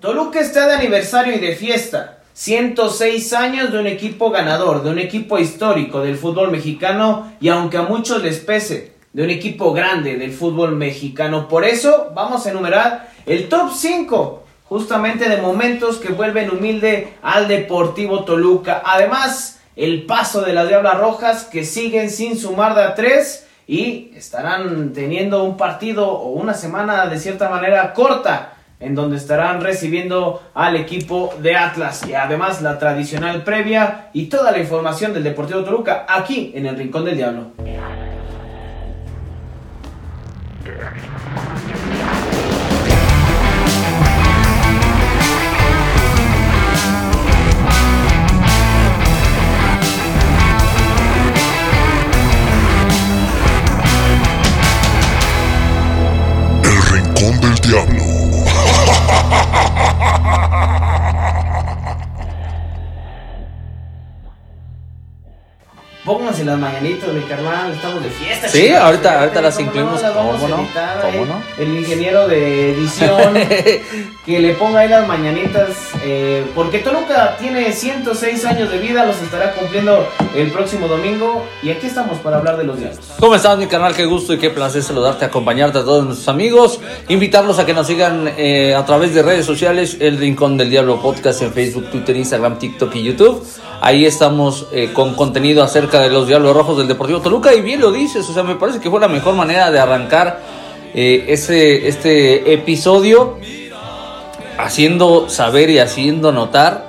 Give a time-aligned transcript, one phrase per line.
[0.00, 2.18] Toluca está de aniversario y de fiesta.
[2.34, 7.78] 106 años de un equipo ganador, de un equipo histórico del fútbol mexicano y aunque
[7.78, 11.48] a muchos les pese, de un equipo grande del fútbol mexicano.
[11.48, 17.48] Por eso vamos a enumerar el top 5 justamente de momentos que vuelven humilde al
[17.48, 18.82] Deportivo Toluca.
[18.84, 24.12] Además, el paso de las Diablas Rojas que siguen sin sumar de a 3 y
[24.14, 30.42] estarán teniendo un partido o una semana de cierta manera corta en donde estarán recibiendo
[30.54, 35.64] al equipo de Atlas y además la tradicional previa y toda la información del Deportivo
[35.64, 37.52] Toluca aquí en el Rincón del Diablo.
[56.64, 57.97] El Rincón del Diablo.
[59.08, 60.37] Ha ha ha ha ha ha!
[66.08, 68.48] Pónganse las mañanitas, mi carnal, estamos de fiesta.
[68.48, 70.62] Sí, ahorita- ahorita las ¿Cómo incluimos, las vamos ¿cómo no?
[70.62, 71.28] editar ¿Cómo ahí?
[71.28, 71.42] no?
[71.62, 73.34] El ingeniero de edición,
[74.24, 75.68] que le ponga ahí las mañanitas,
[76.02, 81.68] eh, porque Toluca tiene 106 años de vida, los estará cumpliendo el próximo domingo, y
[81.72, 83.00] aquí estamos para hablar de los diablos.
[83.20, 83.94] ¿Cómo estás, mi canal?
[83.94, 86.80] Qué gusto y qué placer saludarte, acompañarte a todos nuestros amigos.
[87.08, 91.02] Invitarlos a que nos sigan eh, a través de redes sociales, El Rincón del Diablo
[91.02, 93.46] Podcast en Facebook, Twitter, Instagram, TikTok y YouTube.
[93.80, 97.54] Ahí estamos eh, con contenido acerca de los Diablos Rojos del Deportivo Toluca.
[97.54, 100.40] Y bien lo dices, o sea, me parece que fue la mejor manera de arrancar
[100.94, 103.38] eh, ese, este episodio
[104.58, 106.88] haciendo saber y haciendo notar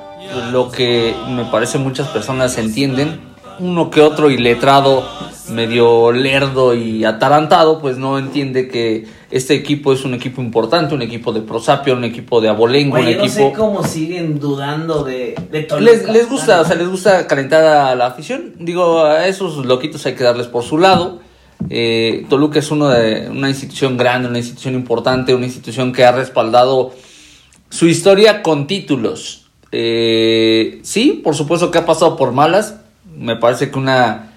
[0.51, 3.21] lo que me parece muchas personas entienden.
[3.59, 5.03] Uno que otro iletrado,
[5.49, 11.01] medio lerdo y atarantado, pues no entiende que este equipo es un equipo importante, un
[11.01, 15.35] equipo de prosapio, un equipo de abolengo, un Oye, no sé cómo siguen dudando de,
[15.51, 15.91] de Toluca.
[15.91, 18.53] Les, les gusta, o sea, les gusta calentar a la afición.
[18.59, 21.19] Digo, a esos loquitos hay que darles por su lado.
[21.69, 26.11] Eh, Toluca es uno de, una institución grande, una institución importante, una institución que ha
[26.11, 26.93] respaldado
[27.69, 29.49] su historia con títulos.
[29.71, 32.77] Eh, sí, por supuesto que ha pasado por malas.
[33.15, 34.28] Me parece que una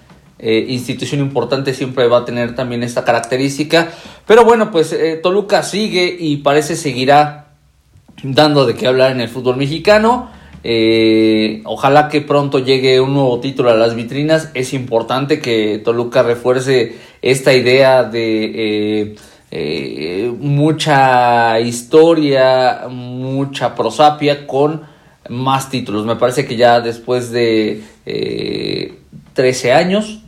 [0.42, 3.88] eh, institución importante siempre va a tener también esta característica.
[4.26, 7.54] Pero bueno, pues eh, Toluca sigue y parece seguirá
[8.22, 10.30] dando de qué hablar en el fútbol mexicano.
[10.64, 14.50] Eh, ojalá que pronto llegue un nuevo título a las vitrinas.
[14.54, 19.16] Es importante que Toluca refuerce esta idea de
[20.38, 24.82] mucha historia, mucha prosapia con
[25.28, 26.06] más títulos.
[26.06, 28.98] Me parece que ya después de eh,
[29.34, 30.21] 13 años,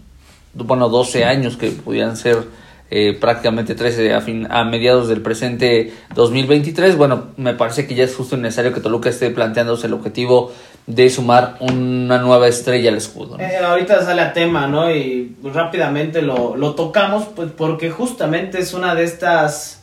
[0.55, 2.45] bueno, 12 años que pudieran ser
[2.91, 6.97] eh, prácticamente 13 a, fin, a mediados del presente 2023.
[6.97, 10.53] Bueno, me parece que ya es justo necesario que Toluca esté planteándose el objetivo
[10.87, 13.39] de sumar una nueva estrella al escudo.
[13.39, 13.43] ¿no?
[13.43, 14.91] Eh, ahorita sale a tema, ¿no?
[14.91, 19.83] Y rápidamente lo, lo tocamos, pues porque justamente es una de estas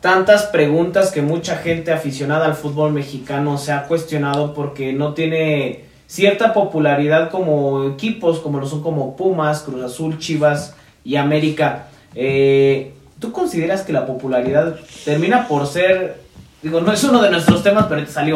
[0.00, 5.89] tantas preguntas que mucha gente aficionada al fútbol mexicano se ha cuestionado porque no tiene
[6.10, 11.86] cierta popularidad como equipos, como lo son como Pumas, Cruz Azul, Chivas y América.
[12.16, 16.20] Eh, ¿Tú consideras que la popularidad termina por ser,
[16.62, 18.34] digo, no es uno de nuestros temas, pero te salió,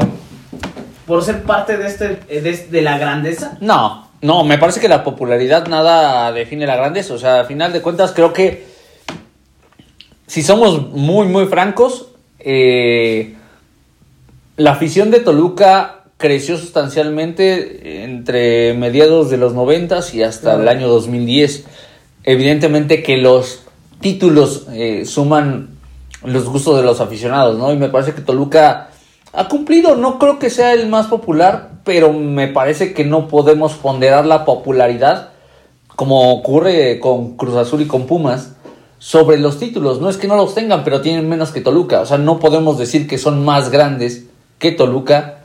[1.04, 3.58] por ser parte de, este, de, de la grandeza?
[3.60, 7.14] No, no, me parece que la popularidad nada define la grandeza.
[7.14, 8.66] O sea, a final de cuentas creo que
[10.28, 12.06] si somos muy, muy francos,
[12.38, 13.34] eh,
[14.58, 20.88] la afición de Toluca creció sustancialmente entre mediados de los 90 y hasta el año
[20.88, 21.66] 2010.
[22.22, 23.60] Evidentemente que los
[24.00, 25.76] títulos eh, suman
[26.24, 27.74] los gustos de los aficionados, ¿no?
[27.74, 28.88] Y me parece que Toluca
[29.34, 33.74] ha cumplido, no creo que sea el más popular, pero me parece que no podemos
[33.74, 35.28] ponderar la popularidad
[35.88, 38.54] como ocurre con Cruz Azul y con Pumas
[38.98, 40.00] sobre los títulos.
[40.00, 42.00] No es que no los tengan, pero tienen menos que Toluca.
[42.00, 44.24] O sea, no podemos decir que son más grandes
[44.58, 45.44] que Toluca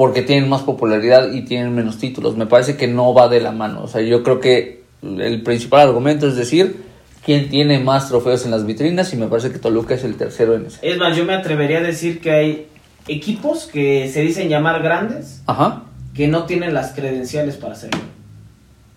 [0.00, 2.34] porque tienen más popularidad y tienen menos títulos.
[2.34, 3.82] Me parece que no va de la mano.
[3.82, 6.84] O sea, yo creo que el principal argumento es decir
[7.22, 10.54] quién tiene más trofeos en las vitrinas y me parece que Toluca es el tercero
[10.54, 10.78] en ese.
[10.80, 12.66] Es más, yo me atrevería a decir que hay
[13.08, 15.82] equipos que se dicen llamar grandes Ajá.
[16.14, 18.00] que no tienen las credenciales para hacerlo.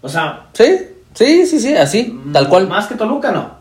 [0.01, 2.69] O sea, Sí, sí, sí, sí, así, tal cual.
[2.69, 3.57] Más que Toluca, no.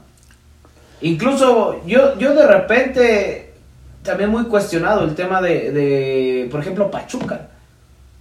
[1.01, 3.52] Incluso yo, yo de repente
[4.03, 7.49] también muy cuestionado el tema de, de, por ejemplo, Pachuca.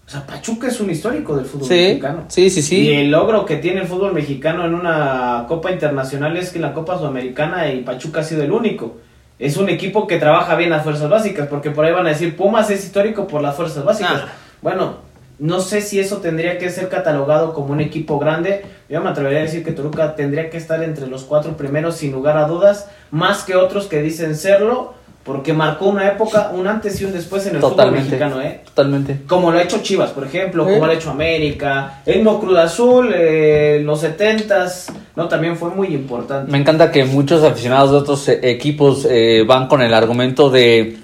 [0.05, 2.25] O sea, Pachuca es un histórico del fútbol Sí, mexicano.
[2.27, 2.81] sí, sí, sí.
[2.81, 6.63] Y el logro que tiene el fútbol mexicano en una Copa Internacional es que en
[6.63, 8.97] la Copa Sudamericana y Pachuca ha sido el único.
[9.39, 12.35] es un equipo que trabaja bien las fuerzas básicas, porque por ahí van a decir,
[12.35, 14.23] Pumas es histórico por las fuerzas básicas.
[14.25, 14.33] Ah.
[14.61, 14.97] Bueno,
[15.39, 18.63] no sé si eso tendría que ser catalogado como un equipo grande.
[18.87, 22.11] Yo me atrevería a decir que Toluca tendría que estar entre los cuatro primeros sin
[22.11, 26.99] lugar a dudas, más que otros que dicen serlo, porque marcó una época, un antes
[26.99, 28.09] y un después en el Totalmente.
[28.09, 28.61] fútbol mexicano, ¿eh?
[28.65, 29.19] Totalmente.
[29.27, 30.73] Como lo ha hecho Chivas, por ejemplo, ¿Eh?
[30.73, 35.55] como lo ha hecho América, el mismo Cruz Azul, eh, en los setentas, no, también
[35.57, 36.51] fue muy importante.
[36.51, 40.97] Me encanta que muchos aficionados de otros eh, equipos eh, van con el argumento de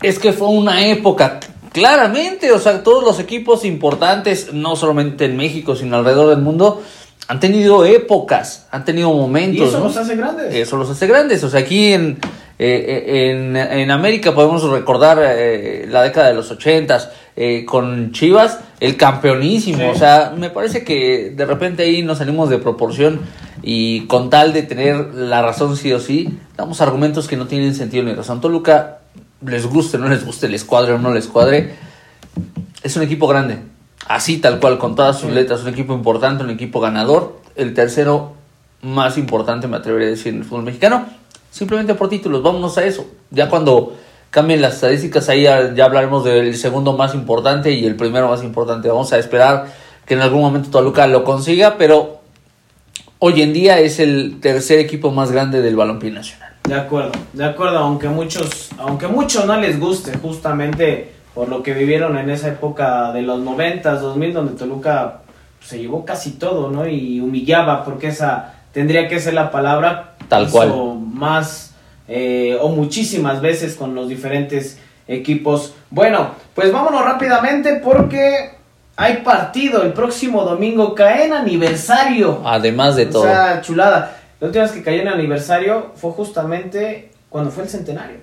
[0.00, 1.40] es que fue una época.
[1.72, 6.82] Claramente, o sea, todos los equipos importantes, no solamente en México, sino alrededor del mundo,
[7.26, 9.66] han tenido épocas, han tenido momentos.
[9.66, 9.86] Y eso ¿no?
[9.86, 10.54] nos hace grandes.
[10.54, 11.42] Eso los hace grandes.
[11.42, 12.18] O sea, aquí en,
[12.58, 18.60] eh, en, en América podemos recordar eh, la década de los ochentas eh, con Chivas,
[18.80, 19.78] el campeonísimo.
[19.78, 19.84] Sí.
[19.84, 23.20] O sea, me parece que de repente ahí nos salimos de proporción
[23.62, 27.74] y con tal de tener la razón sí o sí, damos argumentos que no tienen
[27.74, 28.40] sentido ni razón.
[28.40, 28.98] Toluca,
[29.44, 31.72] les guste, no les guste, les cuadre o no les cuadre,
[32.82, 33.58] es un equipo grande.
[34.06, 35.34] Así tal cual, con todas sus Sí.
[35.34, 38.34] letras, un equipo importante, un equipo ganador, el tercero
[38.82, 41.06] más importante, me atrevería a decir, en el fútbol mexicano,
[41.54, 43.06] simplemente por títulos, vámonos a eso.
[43.30, 43.94] Ya cuando
[44.30, 48.88] cambien las estadísticas, ahí ya, hablaremos del segundo más importante y el primero más importante.
[48.88, 49.66] Vamos a esperar
[50.04, 52.18] que en algún momento Toluca lo consiga, pero
[53.20, 56.54] hoy en día es el tercer equipo más grande del balompié nacional.
[56.64, 61.72] De acuerdo, de acuerdo, aunque muchos, aunque muchos no les guste, justamente por lo que
[61.72, 65.20] vivieron en esa época de los 90s, 2000, donde Toluca
[65.60, 66.88] se llevó casi todo, ¿no?
[66.88, 70.16] Y humillaba, porque esa tendría que ser la palabra.
[70.28, 70.74] Tal cual.
[71.12, 71.72] Más
[72.08, 74.78] eh, o muchísimas veces con los diferentes
[75.08, 75.74] equipos.
[75.88, 78.50] Bueno, pues vámonos rápidamente porque
[78.96, 82.42] hay partido el próximo domingo, cae en aniversario.
[82.44, 83.22] Además de O todo.
[83.22, 84.18] sea, chulada.
[84.40, 88.16] La última vez que cayó en aniversario fue justamente cuando fue el centenario.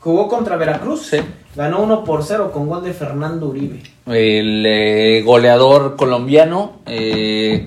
[0.00, 1.06] Jugó contra Veracruz.
[1.08, 1.18] Sí.
[1.56, 3.82] Ganó 1 por 0 con gol de Fernando Uribe.
[4.06, 7.66] el eh, goleador colombiano, eh,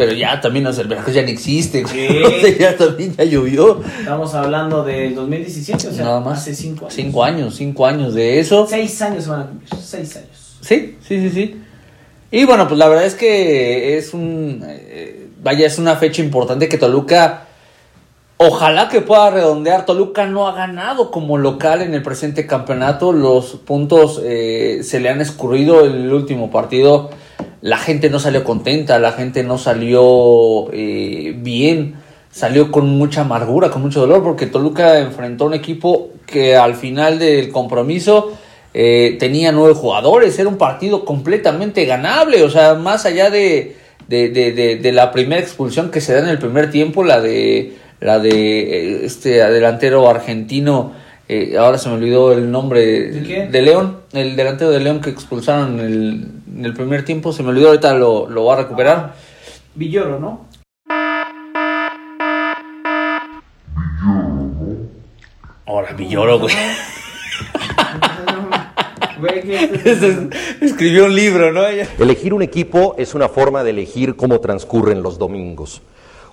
[0.00, 2.08] pero ya también, o sea, el Veracruz ya no existe, güey.
[2.08, 2.22] Sí.
[2.24, 3.82] O sea, ya también ya llovió.
[3.98, 6.38] Estamos hablando del 2017, o sea, Nada más.
[6.38, 6.94] hace 5 años.
[6.94, 8.66] Cinco años, cinco años de eso.
[8.66, 9.68] 6 años se van a cumplir.
[9.78, 10.56] 6 años.
[10.62, 11.60] Sí, sí, sí, sí.
[12.30, 16.66] Y bueno, pues la verdad es que es un, eh, vaya, es una fecha importante
[16.66, 17.44] que Toluca,
[18.38, 19.84] ojalá que pueda redondear.
[19.84, 23.12] Toluca no ha ganado como local en el presente campeonato.
[23.12, 27.10] Los puntos eh, se le han escurrido el último partido.
[27.62, 31.94] La gente no salió contenta, la gente no salió eh, bien,
[32.30, 36.74] salió con mucha amargura, con mucho dolor, porque Toluca enfrentó a un equipo que al
[36.76, 38.32] final del compromiso
[38.72, 43.76] eh, tenía nueve jugadores, era un partido completamente ganable, o sea, más allá de,
[44.08, 47.20] de, de- de- de la primera expulsión que se da en el primer tiempo, la
[47.20, 48.30] de la de
[49.00, 50.92] eh, este delantero argentino,
[51.32, 52.80] eh, ahora se me olvidó el nombre
[53.50, 56.26] ¿De León, el delantero de León que expulsaron en el,
[56.58, 59.14] en el primer tiempo, se me olvidó, ahorita lo, lo va a recuperar.
[59.74, 60.46] Villoro, ¿no?
[65.66, 66.54] Ahora Villoro, güey.
[69.20, 70.30] Güey, ¿qué- Ese-
[70.62, 71.62] Escribió un libro, ¿no?
[71.66, 75.82] Elegir un equipo es una forma de elegir cómo transcurren los domingos.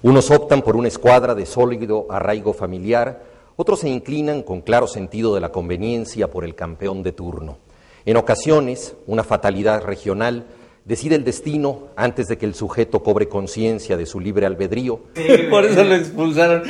[0.04, 3.22] Unos optan por una escuadra de sólido arraigo familiar,
[3.58, 7.58] otros se inclinan con claro sentido de la conveniencia por el campeón de turno.
[8.06, 10.46] En ocasiones, una fatalidad regional
[10.86, 15.02] decide el destino antes de que el sujeto cobre conciencia de su libre albedrío
[15.50, 16.64] Por eso lo expulsaron.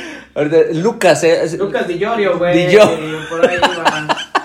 [0.72, 2.66] Lucas, eh, Lucas Di Llorio, güey.
[2.66, 3.18] Di Llorio.
[3.30, 4.08] Por ahí va.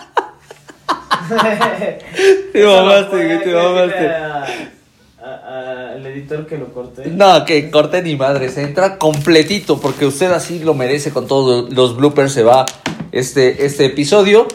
[2.54, 4.83] Te mamaste, te mamaste.
[5.24, 7.08] Dile a- a- a El editor que lo corte.
[7.08, 11.72] No, que corte ni madre, se entra completito porque usted así lo merece con todos
[11.74, 12.65] los bloopers, se va
[13.12, 14.48] este, este episodio.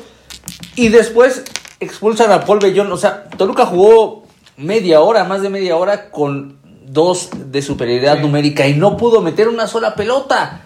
[0.76, 1.44] Y después
[1.80, 4.24] expulsan a Paul Bellón, o sea, Toluca jugó
[4.56, 8.22] media hora, más de media hora con dos de superioridad Sí.
[8.22, 10.62] numérica y no pudo meter una sola pelota.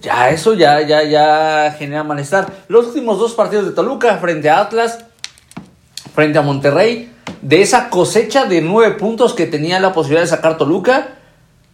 [0.00, 2.46] Ya, eso ya, ya, ya genera malestar.
[2.68, 5.04] Los últimos dos partidos de Toluca frente a Atlas,
[6.16, 10.56] frente a Monterrey, de esa cosecha de nueve puntos que tenía la posibilidad de sacar
[10.56, 11.08] Toluca,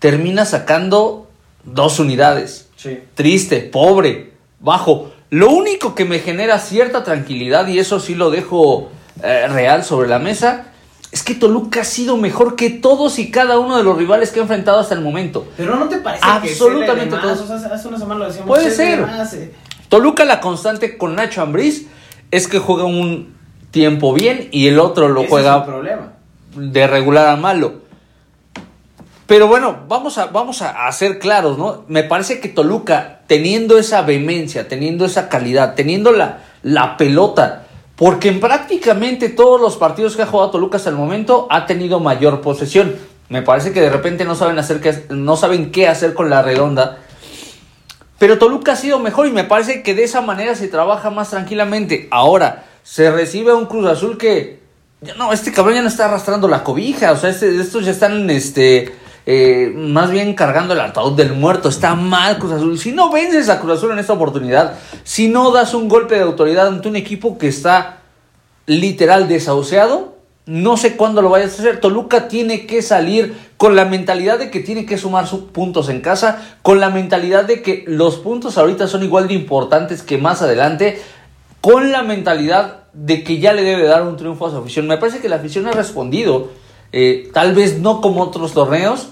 [0.01, 1.31] termina sacando
[1.63, 2.69] dos unidades.
[2.75, 2.99] Sí.
[3.15, 5.13] Triste, pobre, bajo.
[5.31, 8.91] Lo único que me genera cierta tranquilidad, y eso sí lo dejo
[9.23, 10.67] eh, real sobre la mesa,
[11.13, 14.41] es que Toluca ha sido mejor que todos y cada uno de los rivales que
[14.41, 15.47] ha enfrentado hasta el momento.
[15.57, 17.49] Pero no te parece Absolutamente que todos.
[17.49, 18.49] Hace una semana lo decíamos.
[18.49, 19.07] Puede ser.
[19.35, 19.55] eh.
[19.89, 21.87] Toluca la constante con Nacho Ambriz
[22.33, 23.42] es que juega un
[23.73, 26.13] tiempo bien y el otro lo Ese juega problema.
[26.55, 27.83] de regular a malo.
[29.27, 31.85] Pero bueno, vamos a, vamos a, a ser claros, ¿no?
[31.89, 37.65] Me parece que Toluca, teniendo esa vehemencia, teniendo esa calidad, teniendo la, la pelota,
[37.97, 41.99] porque en prácticamente todos los partidos que ha jugado Toluca hasta el momento ha tenido
[41.99, 42.95] mayor posesión.
[43.31, 46.43] Me parece que de repente no saben hacer qué, no saben qué hacer con la
[46.43, 46.99] redonda.
[48.19, 51.31] Pero Toluca ha sido mejor y me parece que de esa manera se trabaja más
[51.31, 52.09] tranquilamente.
[52.11, 54.61] Ahora, se recibe un Cruz Azul que.
[55.17, 57.13] No, este cabrón ya no está arrastrando la cobija.
[57.13, 58.95] O sea, este- estos ya están este,
[59.27, 61.69] eh, más bien cargando el ataúd del muerto.
[61.69, 62.79] Está mal Cruz Azul.
[62.79, 66.23] Si no vences a Cruz Azul en esta oportunidad, si no das un golpe de
[66.23, 67.99] autoridad ante un equipo que está
[68.67, 70.13] literal desahuciado,
[70.47, 71.81] no sé cuándo lo vayas a hacer.
[71.81, 76.01] Toluca tiene que salir con la mentalidad de que tiene que sumar sus puntos en
[76.01, 80.43] casa, con la mentalidad de que los puntos ahorita son igual de importantes que más
[80.43, 81.01] adelante,
[81.63, 84.87] con la mentalidad de que ya le debe dar un triunfo a su afición.
[84.87, 86.51] Me parece que la afición ha respondido,
[86.93, 89.09] eh, tal vez no como otros torneos,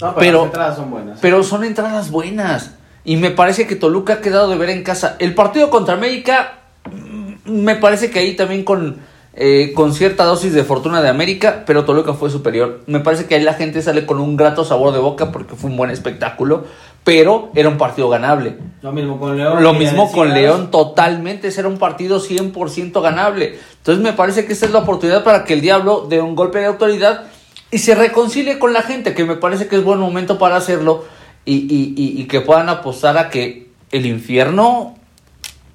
[0.00, 1.18] No, pero, Pero- las entradas son buenas.
[1.20, 2.70] pero son entradas buenas.
[3.04, 5.16] Y me parece que Toluca ha quedado de ver en casa.
[5.18, 8.96] El partido contra América, mm, me parece que ahí también con,
[9.34, 12.80] eh, con cierta dosis de fortuna de América, pero Toluca fue superior.
[12.86, 15.68] Me parece que ahí la gente sale con un grato sabor de boca porque fue
[15.68, 16.64] un buen espectáculo,
[17.04, 18.56] pero era un partido ganable.
[18.82, 19.62] Lo mismo con León.
[19.62, 20.32] Lo mismo con.
[20.34, 23.58] León, totalmente, ese era un partido 100% ganable.
[23.78, 26.58] Entonces me parece que esta es la oportunidad para que el Diablo dé un golpe
[26.60, 27.24] de autoridad
[27.70, 31.04] y se reconcilie con la gente, que me parece que es buen momento para hacerlo
[31.44, 34.96] y, y- y- y que puedan apostar a que el infierno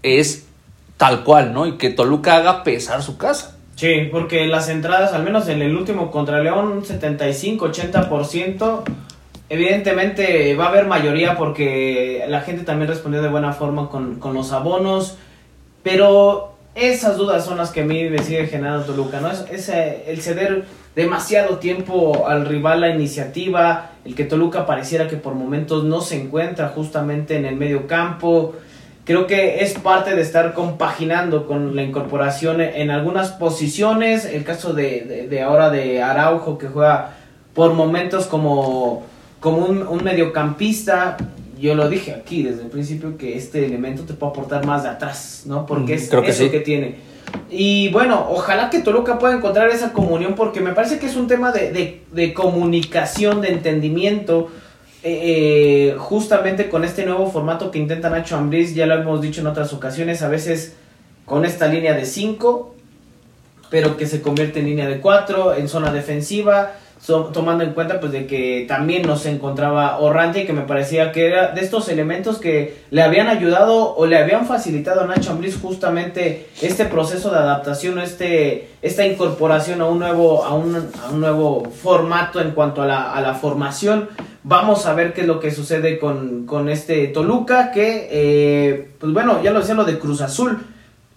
[0.04, 0.46] es
[0.98, 1.66] tal cual, ¿no?
[1.66, 3.58] Y que Toluca haga pesar su casa.
[3.76, 8.84] Sí, porque las entradas, al menos en el último contra León, un 75-80%.
[9.50, 14.34] Evidentemente va a haber mayoría porque la gente también respondió de buena forma con, con
[14.34, 15.18] los abonos.
[15.84, 19.30] Pero esas dudas son las que a mí me sigue generando Toluca, ¿no?
[19.32, 25.18] Es, ese- el ceder demasiado tiempo al rival la iniciativa, el que Toluca pareciera que
[25.18, 28.56] por momentos no se encuentra justamente en el medio campo.
[29.04, 34.26] Creo que es parte de estar compaginando con la incorporación en algunas posiciones.
[34.26, 37.12] El caso de- de ahora de Araujo que juega
[37.54, 39.04] por momentos como,
[39.40, 41.18] como un, un mediocampista.
[41.60, 44.90] Yo lo dije aquí desde el principio que este elemento te puede aportar más de
[44.90, 45.66] atrás, ¿no?
[45.66, 46.50] Porque Mm, es creo que eso sí.
[46.50, 46.96] que tiene.
[47.50, 51.28] Y bueno, ojalá que Toluca pueda encontrar esa comunión porque me parece que es un
[51.28, 54.50] tema de, de- de comunicación, de entendimiento.
[55.08, 59.40] eh, eh, justamente con este nuevo formato que intenta Nacho Ambriz, ya lo hemos dicho
[59.42, 60.74] en otras ocasiones, a veces
[61.26, 62.74] con esta línea de 5,
[63.70, 66.72] pero que se convierte en línea de 4, en zona defensiva,
[67.06, 71.28] tomando en cuenta pues de que también nos encontraba Orrante y que me parecía que
[71.28, 75.58] era de estos elementos que le habían ayudado o le habían facilitado a Nacho Ambriz
[75.62, 81.20] justamente este proceso de adaptación, este, esta incorporación a un nuevo, a un, a un
[81.20, 84.10] nuevo formato en cuanto a la, a la formación.
[84.44, 89.12] Vamos a ver qué es lo que sucede con, con este Toluca, que, eh, pues
[89.12, 90.60] bueno, ya lo decía lo de Cruz Azul.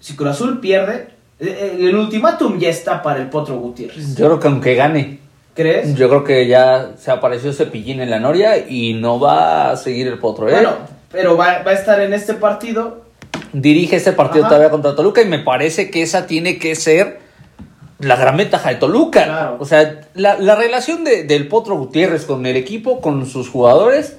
[0.01, 4.17] Si Cruz Azul pierde, eh, el ultimátum ya está para el Potro Gutiérrez.
[4.17, 5.19] Yo creo que aunque gane,
[5.59, 5.95] ¿Crees?
[5.97, 10.07] yo creo que ya se apareció Cepillín en la Noria y no va a seguir
[10.07, 10.53] el potro, ¿eh?
[10.53, 10.71] Bueno,
[11.11, 13.03] pero va, va a estar en este partido.
[13.53, 14.51] dirige este partido Ajá.
[14.51, 17.19] todavía contra Toluca y me parece que esa tiene que ser
[17.99, 19.25] la gran ventaja de Toluca.
[19.25, 19.57] Claro.
[19.59, 24.19] O sea, la, la relación de- del Potro Gutiérrez con el equipo, con sus jugadores,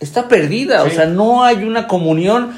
[0.00, 0.82] está perdida.
[0.82, 2.52] O sea, no hay una comunión.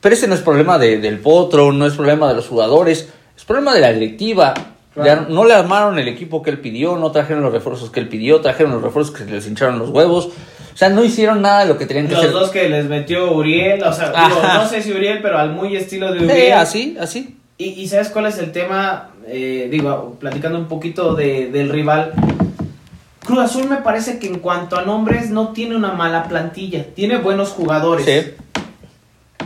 [0.00, 3.44] Pero ese no es problema de- del Potro, no es problema de los jugadores, es
[3.44, 4.54] problema de la directiva.
[5.02, 5.22] Claro.
[5.26, 8.08] Ya no le armaron el equipo que él pidió, no trajeron los refuerzos que él
[8.08, 10.26] pidió, trajeron los refuerzos que les hincharon los huevos.
[10.26, 12.32] O sea, no hicieron nada de lo que tenían que Los hacer.
[12.32, 15.76] dos que les metió Uriel, o sea, digo, no sé si Uriel, pero al muy
[15.76, 16.52] estilo de Sí, Uriel.
[16.52, 17.36] así, así.
[17.58, 19.10] Y, y ¿sabes cuál es el tema?
[19.26, 22.12] Eh, digo, platicando un poquito de- del rival.
[23.26, 27.18] Cruz Azul me parece que en cuanto a nombres no tiene una mala plantilla, tiene
[27.18, 28.06] buenos jugadores.
[28.06, 28.32] Sí.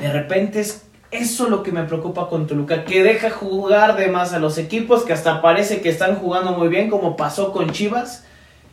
[0.00, 0.82] De repente es
[1.12, 5.04] eso lo que me preocupa con Toluca, que deja jugar de más a los equipos,
[5.04, 8.24] que hasta parece que están jugando muy bien, como pasó con Chivas.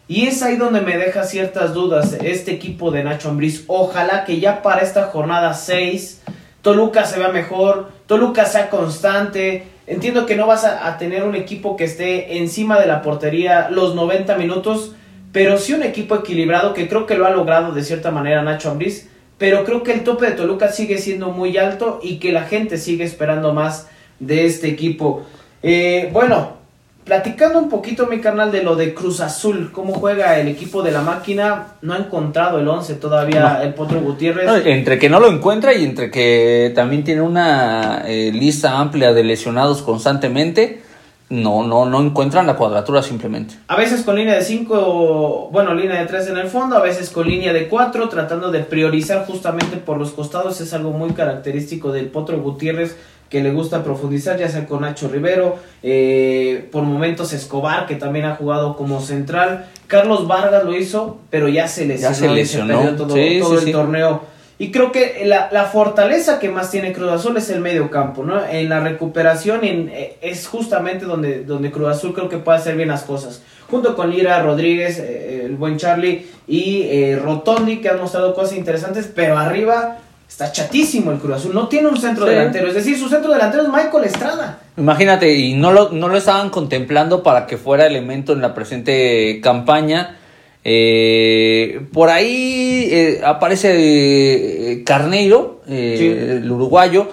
[0.08, 3.66] Y es ahí donde me deja ciertas dudas este equipo de Nacho Ambriz.
[3.68, 6.22] Ojalá que ya para esta jornada 6
[6.62, 9.68] Toluca se vea mejor, Toluca sea constante.
[9.86, 13.70] Entiendo que no vas a, a tener un equipo que esté encima de la portería
[13.70, 14.94] los 90 minutos,
[15.32, 18.72] pero sí un equipo equilibrado que creo que lo ha logrado de cierta manera Nacho
[18.72, 19.10] Ambriz.
[19.40, 22.78] Pero creo que el tope de Toluca sigue siendo muy alto y que la gente
[22.78, 23.88] sigue esperando más
[24.20, 25.24] de este equipo.
[25.64, 26.60] Eh, bueno,
[27.06, 30.92] platicando un poquito, mi canal, de lo de Cruz Azul, cómo juega el equipo de
[30.92, 33.62] la máquina, no ha encontrado el 11 todavía No.
[33.64, 34.46] el Potro Gutiérrez.
[34.46, 39.14] No, entre que no lo encuentra y entre que también tiene una eh, lista amplia
[39.14, 40.82] de lesionados constantemente,
[41.30, 43.56] no, no, no encuentran la cuadratura simplemente.
[43.68, 47.10] A veces con línea de 5, bueno, línea de 3 en el fondo, a veces
[47.10, 50.60] con línea de 4, tratando de priorizar justamente por los costados.
[50.62, 52.96] Es algo muy característico del Potro Gutiérrez
[53.30, 58.26] que le gusta profundizar, ya sea con Nacho Rivero, eh, por momentos Escobar, que también
[58.26, 59.68] ha jugado como central.
[59.86, 62.80] Carlos Vargas lo hizo, pero ya se lesionó, Ya se lesionó.
[62.80, 63.72] perdió todo, Sí, todo sí, el sí.
[63.72, 64.22] torneo.
[64.62, 68.24] Y creo que la, la fortaleza que más tiene Cruz Azul es el medio campo,
[68.26, 68.46] ¿no?
[68.46, 72.76] En la recuperación en- eh, es justamente donde, donde Cruz Azul creo que puede hacer
[72.76, 73.42] bien las cosas.
[73.72, 78.58] Junto con Lira, Rodríguez, eh, el buen Charlie y eh, Rotondi que han mostrado cosas
[78.58, 81.56] interesantes, pero arriba está chatísimo el Cruz Azul.
[81.56, 82.32] No tiene un centro Sí.
[82.32, 84.60] delantero, es decir, su centro delantero es Michael Estrada.
[84.76, 89.40] Imagínate, y no lo, no lo estaban contemplando para que fuera elemento en la presente
[89.42, 90.18] campaña.
[90.64, 95.74] Eh, por ahí eh, aparece eh, Carneiro, Sí.
[95.74, 97.10] el uruguayo,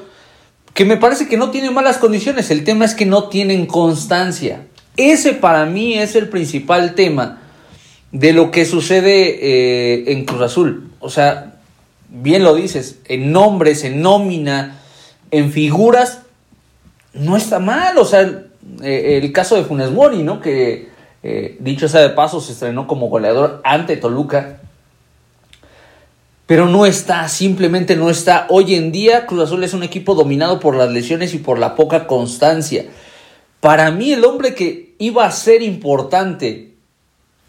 [0.72, 2.50] que me parece que no tiene malas condiciones.
[2.50, 4.66] El tema es que no tienen constancia.
[4.96, 7.42] Ese para mí es el principal tema
[8.12, 10.90] de lo que sucede en Cruz Azul.
[11.00, 11.56] O sea,
[12.08, 14.80] bien lo dices, en nombres, en nómina,
[15.30, 16.22] en figuras,
[17.12, 17.98] no está mal.
[17.98, 18.44] O sea,
[18.82, 20.40] eh, el caso de Funes Mori, ¿no?
[20.40, 20.88] Que
[21.23, 24.61] eh, dicho sea de paso, se estrenó como goleador ante Toluca.
[26.46, 28.46] Pero no está, simplemente no está.
[28.50, 31.75] Hoy en día Cruz Azul es un equipo dominado por las lesiones y por la
[31.75, 32.87] poca constancia.
[33.61, 36.75] Para mí el hombre que iba a ser importante,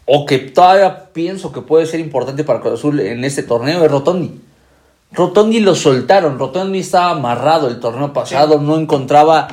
[0.04, 3.90] o que todavía pienso que puede ser importante para Cruz Azul en este torneo, es
[3.90, 4.40] Rotondi.
[5.12, 9.48] Rotondi lo soltaron, Rotondi estaba amarrado el torneo pasado, no encontraba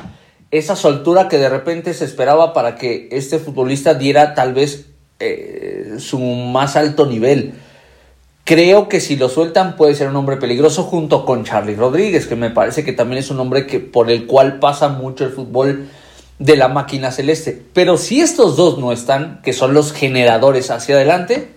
[0.56, 4.86] esa soltura que de repente se esperaba para que este futbolista diera tal vez
[5.18, 7.54] eh, su más alto nivel.
[8.44, 12.36] Creo que si lo sueltan puede ser un hombre peligroso junto con Charlie Rodríguez, que
[12.36, 15.88] me parece que también es un hombre que por el cual pasa mucho el fútbol
[16.38, 17.60] de la máquina celeste.
[17.72, 21.48] Pero si estos dos no están, que son los generadores hacia adelante,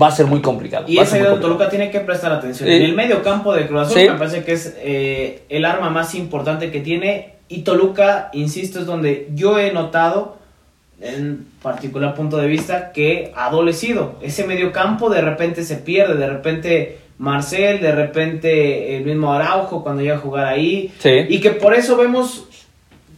[0.00, 0.84] va a ser muy complicado.
[0.86, 1.46] Y va a es ser ahí muy donde.
[1.46, 2.68] Toluca tiene que prestar atención.
[2.68, 4.08] En el medio campo de Cruz Azul Sí.
[4.08, 7.37] me parece que es eh, el arma más importante que tiene.
[7.48, 10.36] Y Toluca, insisto, es donde yo he notado,
[11.00, 14.16] en particular punto de vista, que ha adolecido.
[14.20, 19.82] Ese medio campo de repente se pierde, de repente Marcel, de repente el mismo Araujo
[19.82, 20.92] cuando llega a jugar ahí.
[20.98, 21.10] Sí.
[21.28, 22.46] Y que por eso vemos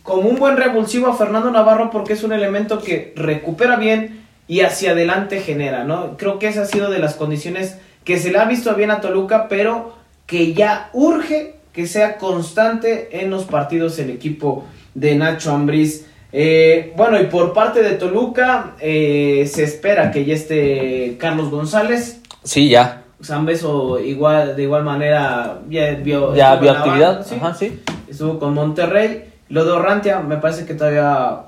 [0.03, 4.63] como un buen revulsivo a Fernando Navarro porque es un elemento que recupera bien y
[4.63, 6.17] hacia adelante genera, ¿no?
[6.17, 9.01] Creo que esa ha sido de las condiciones que se le ha visto bien a
[9.01, 9.95] Toluca, pero
[10.27, 16.07] que ya urge que sea constante en los partidos el equipo de Nacho Ambriz.
[16.33, 22.21] Eh, bueno, y por parte de Toluca eh, se espera que ya esté Carlos González.
[22.45, 23.03] Sí, ya.
[23.23, 26.87] Zambeso igual, de igual manera ya vio, Ya actividad.
[26.87, 27.35] banda, ¿sí?
[27.37, 27.81] Ajá, sí.
[28.09, 29.25] estuvo con Monterrey.
[29.49, 31.41] Lo de Orrantia me parece que todavía,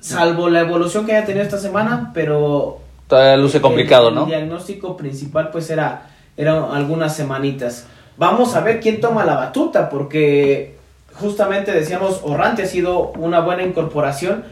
[0.00, 2.78] salvo la evolución que haya tenido esta semana, pero...
[3.06, 4.22] Todavía luce complicado, el, ¿no?
[4.22, 7.86] El diagnóstico principal pues era, era algunas semanitas.
[8.18, 10.76] Vamos a ver quién toma la batuta, porque
[11.14, 14.44] justamente decíamos, Orrantia ha sido una buena incorporación,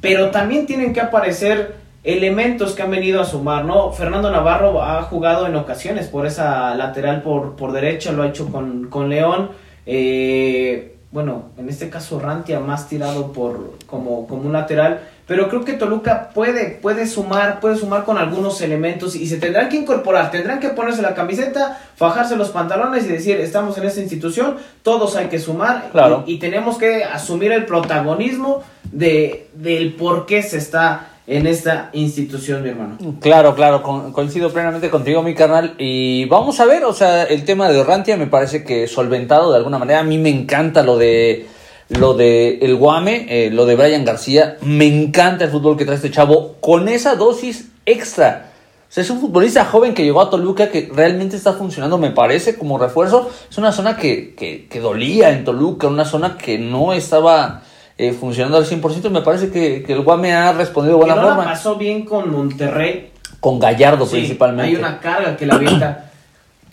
[0.00, 3.92] pero también tienen que aparecer elementos que han venido a sumar, ¿no?
[3.92, 8.50] Fernando Navarro ha jugado en ocasiones por esa lateral por, por derecha, lo ha hecho
[8.50, 9.50] con, con León.
[9.84, 15.64] Eh, bueno, en este caso Rantia más tirado por como, como un lateral, pero creo
[15.64, 20.32] que Toluca puede, puede sumar, puede sumar con algunos elementos y se tendrán que incorporar,
[20.32, 25.14] tendrán que ponerse la camiseta, fajarse los pantalones y decir, estamos en esta institución, todos
[25.14, 26.24] hay que sumar Claro.
[26.26, 31.90] y, y tenemos que asumir el protagonismo de, del por qué se está en esta
[31.92, 32.98] institución, mi hermano.
[33.20, 35.74] Claro, claro, con- coincido plenamente contigo, mi carnal.
[35.78, 39.58] Y vamos a ver, o sea, el tema de Orrantia me parece que solventado de
[39.58, 40.00] alguna manera.
[40.00, 41.46] A mí me encanta lo de
[41.90, 44.56] lo de el Guame, eh, lo de Brian García.
[44.62, 48.46] Me encanta el fútbol que trae este chavo con esa dosis extra.
[48.88, 52.10] O sea, es un futbolista joven que llegó a Toluca que realmente está funcionando, me
[52.10, 53.30] parece, como refuerzo.
[53.48, 57.62] Es una zona que, que, que dolía en Toluca, una zona que no estaba
[57.98, 59.06] eh, funcionando al 100%.
[59.06, 61.44] Y me parece que, que el Guame ha respondido de buena no la forma.
[61.44, 64.70] pasó bien con Monterrey, Con Gallardo Sí, principalmente.
[64.72, 66.10] Hay una carga que la avienta.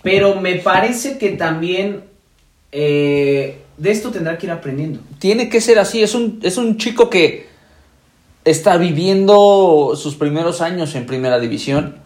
[0.02, 2.04] Pero me parece que también
[2.72, 5.00] eh, de esto tendrá que ir aprendiendo.
[5.20, 6.02] Tiene que ser así.
[6.04, 7.48] Es un, es un chico que
[8.46, 11.98] está viviendo sus primeros años en primera división.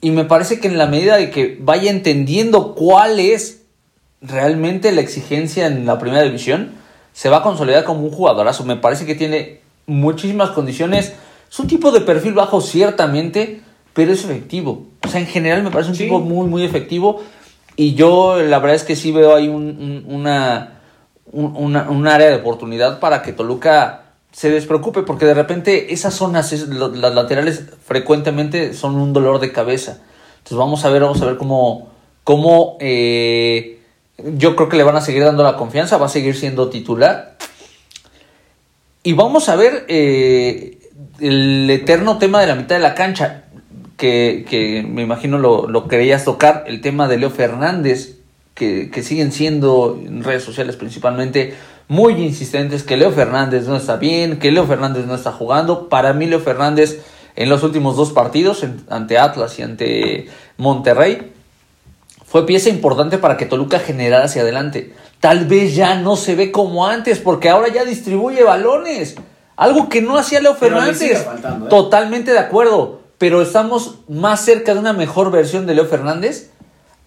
[0.00, 3.62] Y me parece que en la medida de que vaya entendiendo cuál es
[4.20, 6.72] realmente la exigencia en la primera división,
[7.12, 8.64] se va a consolidar como un jugadorazo.
[8.64, 11.12] Me parece que tiene muchísimas condiciones.
[11.50, 13.60] Es un tipo de perfil bajo, ciertamente,
[13.92, 14.86] pero es efectivo.
[15.04, 16.04] O sea, en general me parece un Sí.
[16.04, 17.22] tipo muy, muy efectivo.
[17.76, 20.80] Y yo, la verdad es que sí veo ahí un, un- una,
[21.32, 26.52] un, un área de oportunidad para que Toluca se despreocupe porque de repente esas zonas,
[26.52, 30.00] las laterales frecuentemente son un dolor de cabeza.
[30.38, 31.88] Entonces vamos a ver, vamos a ver cómo,
[32.24, 33.80] cómo eh,
[34.18, 37.36] yo creo que le van a seguir dando la confianza, va a seguir siendo titular.
[39.02, 40.78] Y vamos a ver eh,
[41.20, 43.43] el eterno tema de la mitad de la cancha,
[43.96, 48.18] que, me imagino lo, lo, querías tocar, el tema de Leo Fernández,
[48.54, 51.54] que, que siguen siendo en redes sociales principalmente
[51.88, 55.88] muy insistentes que Leo Fernández no está bien, que Leo Fernández no está jugando.
[55.88, 57.00] Para mí Leo Fernández
[57.36, 60.26] en los últimos dos partidos, ante Atlas y ante
[60.56, 61.32] Monterrey,
[62.24, 64.92] fue pieza importante para que Toluca generara hacia adelante.
[65.20, 69.16] Tal vez ya no se ve como antes, porque ahora ya distribuye balones.
[69.56, 71.00] Algo que no hacía Leo Fernández.
[71.02, 71.26] ¿eh?
[71.68, 73.03] Totalmente de acuerdo.
[73.18, 76.50] Pero estamos más cerca de una mejor versión de Leo Fernández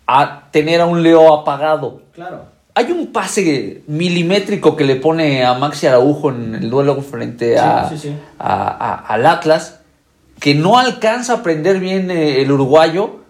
[0.07, 2.01] a tener a un Leo apagado.
[2.13, 2.45] Claro.
[2.73, 7.89] Hay un pase milimétrico que le pone a Maxi Araujo en el duelo frente a,
[8.39, 9.79] al Atlas,
[10.39, 13.21] que no alcanza a aprender bien eh, el uruguayo,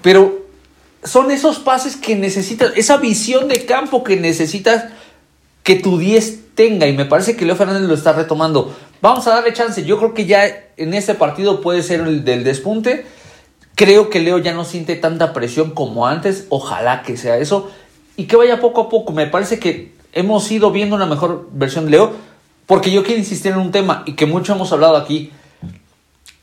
[0.00, 0.38] pero
[1.04, 4.86] son esos pases que necesitas, esa visión de campo que necesitas
[5.62, 8.74] que tu 10 tenga, y me parece que Leo Fernández lo está retomando.
[9.00, 10.44] Vamos a darle chance, yo creo que ya
[10.76, 13.06] en este partido puede ser el del despunte.
[13.76, 17.70] Creo que Leo ya no siente tanta presión como antes, ojalá que sea eso
[18.16, 19.12] y que vaya poco a poco.
[19.12, 22.12] Me parece que hemos ido viendo una mejor versión de Leo,
[22.66, 25.32] porque yo quiero insistir en un tema y que mucho hemos hablado aquí.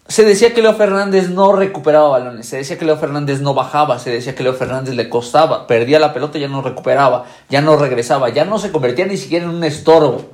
[0.07, 3.99] Se decía que Leo Fernández no recuperaba balones, se decía que Leo Fernández no bajaba,
[3.99, 7.75] se decía que Leo Fernández le costaba, perdía la pelota ya no recuperaba, ya no
[7.75, 10.29] regresaba, ya no se convertía ni siquiera en un estorbo.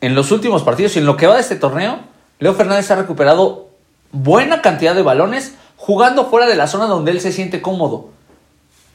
[0.00, 2.00] En los últimos partidos y en lo que va de este torneo,
[2.38, 3.68] Leo Fernández ha recuperado
[4.12, 8.10] buena cantidad de balones jugando fuera de la zona donde él se siente cómodo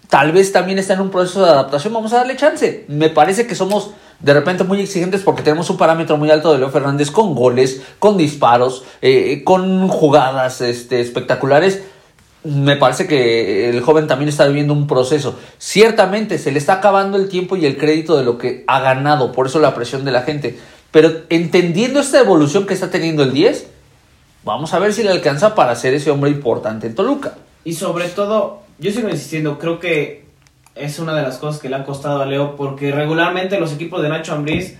[0.09, 2.85] tal vez también está en un proceso de adaptación, vamos a darle chance.
[2.87, 6.59] Me parece que somos de repente muy exigentes porque tenemos un parámetro muy alto de
[6.59, 11.83] Leo Fernández con goles, con disparos, eh, con jugadas este, espectaculares.
[12.43, 15.37] Me parece que el joven también está viviendo un proceso.
[15.57, 19.31] Ciertamente se le está acabando el tiempo y el crédito de lo que ha ganado,
[19.31, 20.57] por eso la presión de la gente.
[20.95, 23.67] Pero entendiendo esta evolución que está teniendo el 10,
[24.45, 27.33] vamos a ver si le alcanza para ser ese hombre importante en Toluca.
[27.65, 30.23] Y sobre todo, yo sigo insistiendo, creo que
[30.73, 34.01] es una de las cosas que le ha costado a Leo, porque regularmente los equipos
[34.01, 34.77] de Nacho Ambriz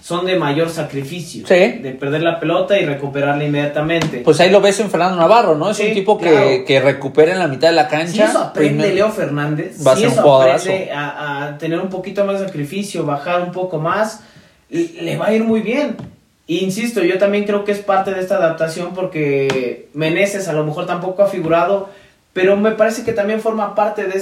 [0.00, 1.44] son de mayor sacrificio.
[1.44, 4.18] De perder la pelota y recuperarla inmediatamente.
[4.18, 5.70] Pues ahí lo ves en Fernando Navarro, ¿no?
[5.70, 8.12] Es un tipo que, recupera en la mitad de la cancha.
[8.12, 12.38] Si eso aprende Leo Fernández, va a ser eso aprende a, tener un poquito más
[12.38, 14.20] de sacrificio, bajar un poco más,
[14.70, 15.96] le va a ir muy bien.
[16.46, 20.86] Insisto, yo también creo que es parte de esta adaptación porque Meneses a lo mejor
[20.86, 21.90] tampoco ha figurado
[22.38, 24.12] pero me parece que también forma parte de,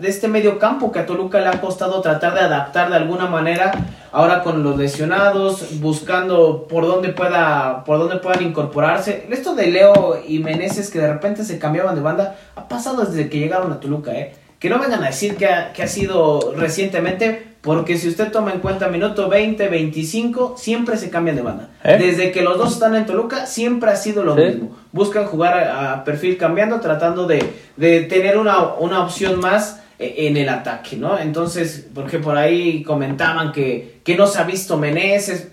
[0.00, 3.26] de este medio campo que a Toluca le ha costado tratar de adaptar de alguna
[3.26, 3.70] manera,
[4.10, 9.28] ahora con los lesionados, buscando por dónde, pueda, por dónde puedan incorporarse.
[9.30, 13.28] Esto de Leo y Meneses que de repente se cambiaban de banda, ha pasado desde
[13.28, 14.34] que llegaron a Toluca, ¿eh?
[14.58, 18.58] Que no vengan a decir que que ha sido recientemente, porque si usted toma en
[18.58, 21.70] cuenta minuto 20, 25, siempre se cambian de banda.
[21.84, 21.96] ¿Eh?
[21.96, 24.76] Desde que los dos están en Toluca, siempre ha sido lo mismo.
[24.90, 27.38] Buscan jugar a, perfil cambiando, tratando de,
[27.78, 31.16] tener una, opción más e, en el ataque, ¿no?
[31.16, 35.48] Entonces, porque por ahí comentaban que, que no se ha visto Meneses.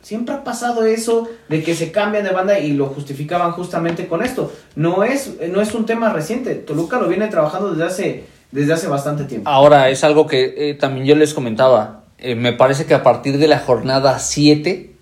[0.00, 4.22] Siempre ha pasado eso de que se cambian de banda y lo justificaban justamente con
[4.22, 4.50] esto.
[4.76, 6.54] No es, no es un tema reciente.
[6.54, 9.48] Toluca lo viene trabajando desde hace desde hace bastante tiempo.
[9.48, 12.04] Ahora, es algo que eh, también yo les comentaba.
[12.18, 14.94] Eh, me parece que a partir de la jornada 7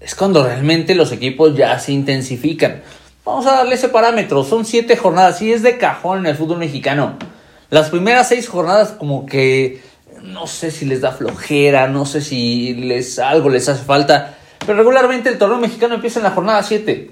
[0.00, 2.82] es cuando realmente los equipos ya se intensifican.
[3.24, 4.44] Vamos a darle ese parámetro.
[4.44, 5.38] Son 7 jornadas.
[5.38, 7.16] Sí, es de cajón en el fútbol mexicano.
[7.70, 9.80] Las primeras 6 jornadas, como que
[10.22, 14.36] no sé si les da flojera, no sé si les algo les hace falta.
[14.64, 17.10] Pero regularmente el torneo mexicano empieza en la jornada 7.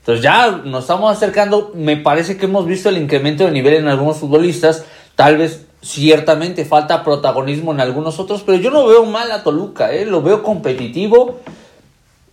[0.00, 1.72] Entonces ya nos estamos acercando.
[1.74, 4.84] Me parece que hemos visto el incremento de nivel en algunos futbolistas.
[5.16, 9.92] Tal vez ciertamente falta protagonismo en algunos otros, pero yo no veo mal a Toluca,
[9.92, 10.06] ¿eh?
[10.06, 11.40] lo veo competitivo.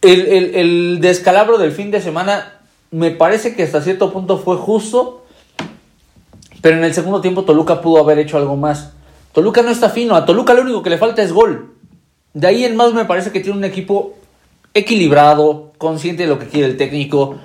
[0.01, 5.25] El, descalabro del fin de semana me parece que hasta cierto punto fue justo,
[6.61, 8.93] pero en el segundo tiempo Toluca pudo haber hecho algo más.
[9.33, 11.73] Toluca no está fino, a Toluca lo único que le falta es gol.
[12.33, 14.13] De ahí en más me parece que tiene un equipo
[14.73, 17.35] equilibrado, consciente de lo que quiere el técnico.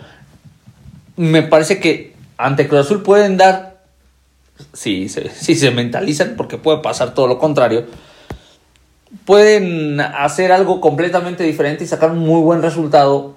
[1.17, 3.76] Me parece que ante Cruz Azul pueden dar
[4.73, 7.87] si se, si se mentalizan, porque puede pasar todo lo contrario,
[9.25, 13.37] pueden hacer algo completamente diferente y sacar un muy buen resultado,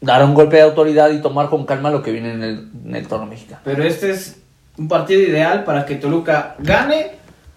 [0.00, 2.96] dar un golpe de autoridad y tomar con calma lo que viene en el, en
[2.96, 3.60] el torneo mexicano.
[3.64, 4.40] Pero este es
[4.78, 7.12] un partido ideal para que Toluca gane,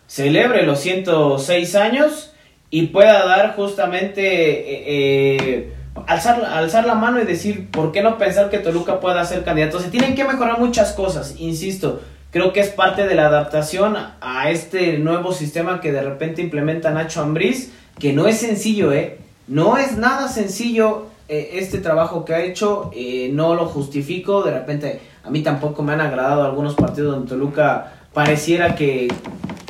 [0.08, 2.34] celebre los 106 años
[2.70, 5.74] y pueda dar justamente eh, eh,
[6.08, 9.80] alzar, alzar la mano y decir, ¿por qué no pensar que Toluca pueda ser candidato?
[9.80, 12.02] Se tienen que mejorar muchas cosas, insisto.
[12.36, 16.92] Creo que es parte de la adaptación a este nuevo sistema que de repente implementa
[16.92, 19.20] Nacho Ambriz, que no es sencillo, ¿eh?
[19.48, 24.52] No es nada sencillo eh, este trabajo que ha hecho, eh, no lo justifico, de
[24.52, 29.08] repente a mí tampoco me han agradado algunos partidos donde Toluca pareciera que,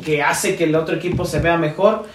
[0.04, 2.06] que hace que el otro equipo se vea mejor.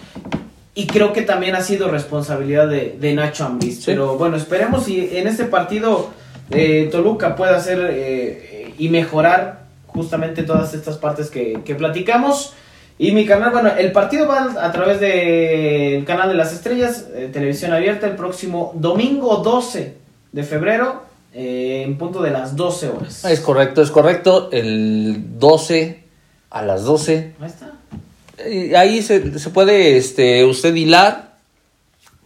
[0.75, 3.77] Y creo que también ha sido responsabilidad de, de Nacho Ambriz.
[3.77, 3.83] Sí.
[3.85, 6.09] Pero bueno, esperemos si en este partido
[6.49, 9.60] eh, Toluca pueda hacer eh, y mejorar
[9.93, 12.53] justamente todas estas partes que, que platicamos.
[12.97, 17.29] Y mi canal, bueno, el partido va a través del canal de las estrellas, eh,
[17.33, 19.95] televisión abierta, el próximo domingo 12
[20.31, 21.01] de febrero,
[21.33, 23.25] eh, en punto de las 12 horas.
[23.25, 24.49] Es correcto, es correcto.
[24.51, 26.03] El 12
[26.51, 27.33] a las 12.
[27.39, 27.71] Ahí está.
[28.37, 31.37] Eh, Ahí se, se puede este, usted hilar,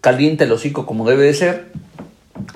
[0.01, 1.71] caliente el hocico como debe de ser.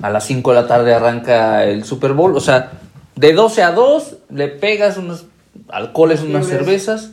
[0.02, 2.36] A las 5 de la tarde arranca el Super Bowl.
[2.36, 2.72] O sea,
[3.20, 5.26] de 12 a 2 le pegas unos
[5.68, 6.56] alcoholes, unas ves.
[6.56, 7.10] cervezas.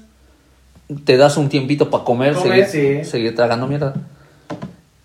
[1.04, 3.04] Te das un tiempito para comer, seguir, sí.
[3.04, 3.94] seguir tragando mierda.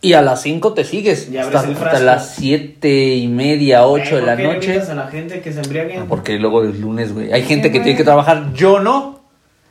[0.00, 1.28] Y a las 5 te sigues.
[1.28, 4.90] Y hasta, las 7 y media, 8 Eh, de la ¿por qué noche.
[4.90, 6.06] a la gente que se embriaguen?
[6.06, 7.32] Porque luego es lunes, güey.
[7.32, 9.20] Hay gente que tiene que trabajar, yo no.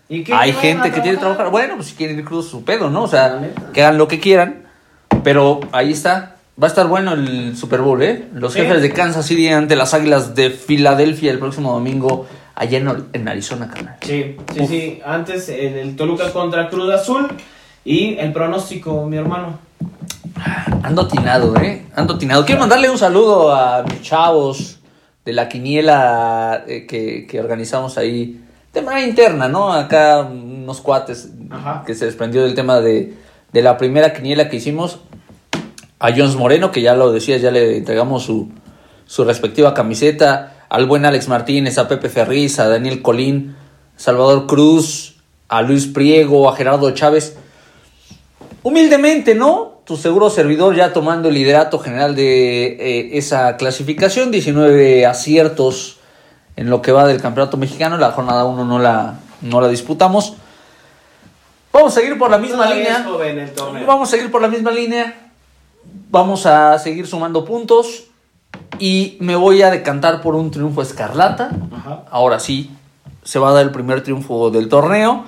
[0.10, 0.34] ¿Y qué?
[0.34, 1.50] Hay ¿Vayan gente que tiene que trabajar.
[1.50, 3.04] Bueno, pues si quieren ir crudos su pedo, ¿no?
[3.04, 3.40] O sea,
[3.74, 4.64] que hagan lo que quieran.
[5.24, 6.31] Pero ahí está.
[6.62, 8.28] Va a estar bueno el Super Bowl, ¿eh?
[8.34, 8.60] Los Sí.
[8.60, 13.28] jefes de Kansas City ante las Águilas de Filadelfia el próximo domingo allá en, en
[13.28, 13.96] Arizona, carnal.
[14.02, 14.70] Sí, sí, Uf.
[14.70, 15.00] sí.
[15.06, 17.28] Antes el, el Toluca contra Cruz Azul
[17.86, 19.58] y el pronóstico, mi hermano.
[20.84, 21.86] Ando atinado, ¿eh?
[21.96, 22.46] Ando atinado.
[22.46, 24.80] Quiero mandarle un saludo a mis chavos
[25.26, 28.42] de la quiniela eh, que, que organizamos ahí.
[28.74, 29.72] De manera interna, ¿no?
[29.74, 31.84] Acá unos cuates Ajá.
[31.86, 33.14] que se desprendió del tema de,
[33.52, 35.00] de la primera quiniela que hicimos.
[36.04, 38.50] A Jones Moreno, que ya lo decías, ya le entregamos su,
[39.06, 40.66] su respectiva camiseta.
[40.68, 43.56] Al buen Alex Martínez, a Pepe Ferriz, a Daniel Colín,
[43.98, 47.38] Salvador Cruz, a Luis Priego, a Gerardo Chávez.
[48.64, 49.82] Humildemente, ¿no?
[49.86, 56.00] Tu seguro servidor ya tomando el liderato general de eh, esa clasificación, 19 aciertos
[56.56, 60.34] en lo que va del campeonato mexicano, la jornada 1 no la, no la disputamos.
[61.72, 63.06] Vamos a seguir por la misma Todavía línea.
[63.86, 65.31] Vamos a seguir por la misma línea.
[66.12, 68.06] Vamos a seguir sumando puntos.
[68.80, 71.52] Y me voy a decantar por un triunfo escarlata.
[71.76, 72.04] Ajá.
[72.12, 72.72] Ahora sí,
[73.24, 75.24] se va a dar el primer triunfo del torneo.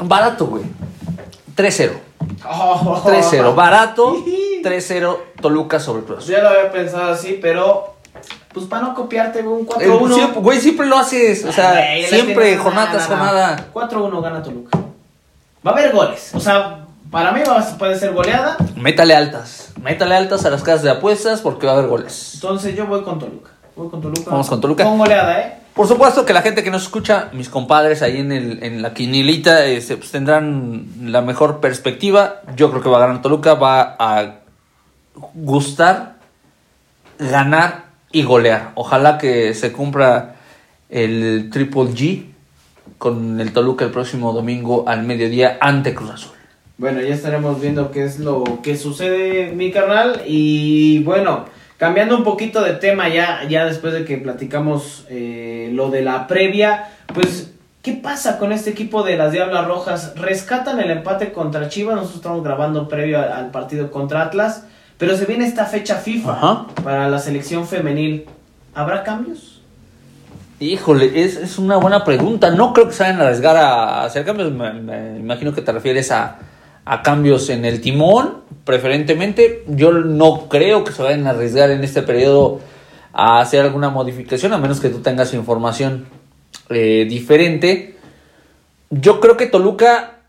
[0.00, 0.64] Barato, güey.
[1.56, 1.92] 3-0.
[2.48, 3.02] Oh.
[3.04, 3.54] 3-0.
[3.54, 4.16] Barato.
[4.62, 6.26] 3-0 Toluca sobre Cruz.
[6.26, 7.94] Ya lo había pensado así, pero
[8.52, 10.14] pues para no copiarte, güey, un Eh, 4-1.
[10.14, 11.44] siempre- Güey, siempre lo haces.
[11.44, 11.74] O sea,
[12.08, 13.66] siempre jornada tras jornada.
[13.72, 14.78] 4-1 gana Toluca.
[15.66, 16.30] Va a haber goles.
[16.34, 16.83] O sea,
[17.14, 18.56] para mí va a- puede ser goleada.
[18.76, 19.72] Métale altas.
[19.80, 22.32] Métale altas a las casas de apuestas porque va a haber goles.
[22.34, 23.50] Entonces yo voy con Toluca.
[23.76, 24.30] Voy con Toluca.
[24.30, 24.84] Vamos con Toluca.
[24.84, 25.58] Con goleada, ¿eh?
[25.74, 28.94] Por supuesto que la gente que nos escucha, mis compadres ahí en, el, en la
[28.94, 32.42] quinilita, este, pues, tendrán la mejor perspectiva.
[32.56, 34.34] Yo creo que va a ganar Toluca, va a
[35.34, 36.14] gustar,
[37.18, 38.70] ganar y golear.
[38.76, 40.36] Ojalá que se cumpla
[40.88, 42.26] el Triple G
[42.98, 46.33] con el Toluca el próximo domingo al mediodía ante Cruz Azul.
[46.76, 50.22] Bueno, ya estaremos viendo qué es lo que sucede, mi carnal.
[50.26, 51.44] Y bueno,
[51.78, 56.26] cambiando un poquito de tema ya, ya después de que platicamos eh, lo de la
[56.26, 60.14] previa, pues, ¿qué pasa con este equipo de las Diablas Rojas?
[60.16, 64.66] Rescatan el empate contra Chivas, nosotros estamos grabando previo al, al partido contra Atlas,
[64.98, 66.66] pero se viene esta fecha FIFA Ajá.
[66.82, 68.26] para la selección femenil.
[68.74, 69.62] ¿Habrá cambios?
[70.58, 72.50] Híjole, es, es una buena pregunta.
[72.50, 74.50] No creo que se vayan a arriesgar a hacer cambios.
[74.50, 76.38] Me, me imagino que te refieres a,
[76.84, 79.64] a cambios en el timón, preferentemente.
[79.68, 82.60] Yo no creo que se vayan a arriesgar en este periodo
[83.12, 86.06] a hacer alguna modificación, a menos que tú tengas información
[86.68, 87.96] eh, diferente.
[88.90, 90.20] Yo creo que Toluca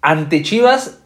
[0.00, 0.98] ante Chivas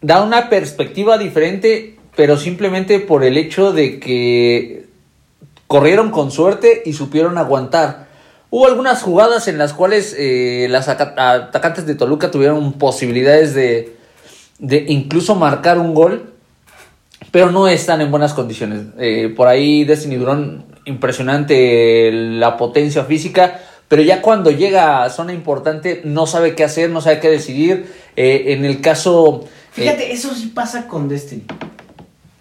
[0.00, 4.86] da una perspectiva diferente, pero simplemente por el hecho de que
[5.66, 8.08] corrieron con suerte y supieron aguantar.
[8.54, 13.96] Hubo algunas jugadas en las cuales eh, las aca- atacantes de Toluca tuvieron posibilidades de,
[14.58, 16.34] de incluso marcar un gol,
[17.30, 18.82] pero no están en buenas condiciones.
[18.98, 25.32] Eh, por ahí Destiny Durón, impresionante la potencia física, pero ya cuando llega a zona
[25.32, 27.90] importante no sabe qué hacer, no sabe qué decidir.
[28.16, 29.44] Eh, en el caso...
[29.70, 31.44] Fíjate, eso sí pasa con Destiny.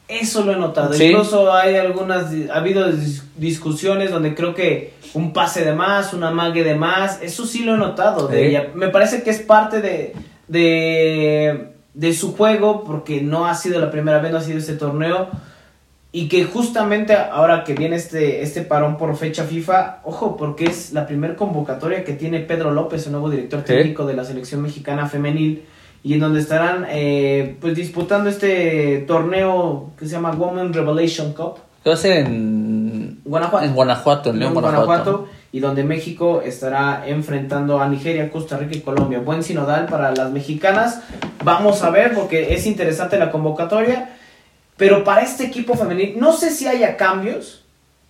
[0.10, 0.94] Eso lo he notado.
[0.94, 1.06] Sí.
[1.06, 6.32] Incluso hay algunas, ha habido dis- discusiones donde creo que un pase de más, una
[6.32, 8.44] mague de más, eso sí lo he notado de Sí.
[8.46, 8.68] ella.
[8.76, 10.14] Me parece que es parte de,
[10.48, 14.74] de, de su juego, porque no ha sido la primera vez, no ha sido este
[14.74, 15.30] torneo.
[16.14, 20.92] Y que justamente ahora que viene este, este parón por fecha FIFA, ojo, porque es
[20.92, 25.08] la primera convocatoria que tiene Pedro López, el nuevo director técnico de la selección mexicana
[25.08, 25.64] femenil,
[26.04, 31.60] y en donde estarán eh, pues disputando este torneo que se llama Women Revelation Cup.
[31.84, 32.81] Que va a ser en
[33.32, 33.66] Guanajuato.
[33.66, 35.28] En Guanajuato, en León, Guanajuato.
[35.52, 39.20] y donde México estará enfrentando a Nigeria, Costa Rica y Colombia.
[39.20, 41.02] Buen sinodal para las mexicanas.
[41.44, 44.16] Vamos a ver porque es interesante la convocatoria.
[44.78, 47.64] Pero para este equipo femenil, no sé si haya cambios,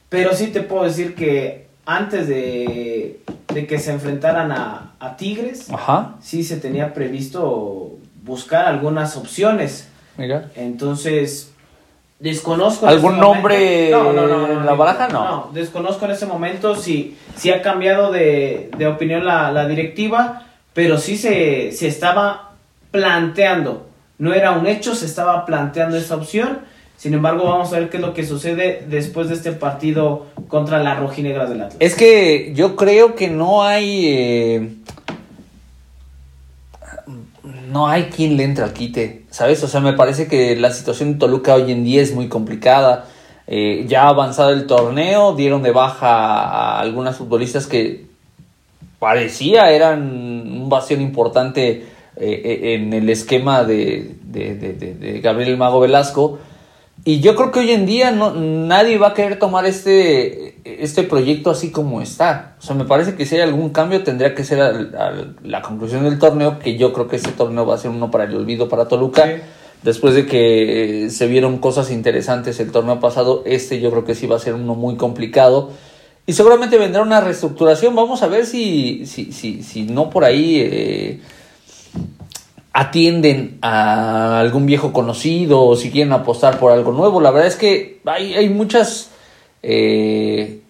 [0.10, 3.20] pero sí te puedo decir que antes de,
[3.54, 9.88] de que se enfrentaran a, a Tigres, Ajá, sí se tenía previsto buscar algunas opciones.
[10.18, 10.50] mira.
[10.56, 11.51] Entonces,
[12.22, 12.88] desconozco.
[12.88, 15.08] ¿Algún este momento- nombre en la no, baraja?
[15.10, 15.50] No.
[15.54, 20.98] desconozco en ese momento si, si ha cambiado de, de opinión la, la directiva, pero
[20.98, 22.52] sí se, se estaba
[22.92, 23.88] planteando.
[24.18, 26.60] No era un hecho, se estaba planteando esa opción.
[26.96, 30.78] Sin embargo, vamos a ver qué es lo que sucede después de este partido contra
[30.84, 31.78] las rojinegras del Atlas.
[31.80, 34.06] Es que yo creo que no hay.
[34.08, 34.70] eh,
[37.44, 39.64] no hay quien le entre al quite, ¿sabes?
[39.64, 43.06] O sea, me parece que la situación de Toluca hoy en día es muy complicada.
[43.48, 46.08] Eh, ya avanzado el torneo, dieron de baja
[46.44, 48.06] a algunas futbolistas que
[49.00, 51.86] parecía eran un bastión importante
[52.18, 56.40] eh, eh, en el esquema de, de, de- de- Gabriel el Mago Velasco.
[57.04, 61.04] Y yo creo que hoy en día no, nadie va a querer tomar este, este
[61.04, 62.56] proyecto así como está.
[62.60, 65.62] O sea, me parece que si hay algún cambio tendría que ser al- al- la
[65.62, 68.36] conclusión del torneo, que yo creo que este torneo va a ser uno para el
[68.36, 69.26] olvido para Toluca.
[69.26, 69.42] Sí.
[69.84, 74.28] Después de que se vieron cosas interesantes el torneo pasado, este yo creo que sí
[74.28, 75.72] va a ser uno muy complicado.
[76.28, 77.96] Y seguramente vendrá una reestructuración.
[77.96, 81.22] Vamos a ver si, si, si, si no por ahí eh,
[82.74, 87.20] atienden a algún viejo conocido o si quieren apostar por algo nuevo.
[87.20, 89.11] La verdad es que hay, hay muchas,
[89.64, 90.62] eh,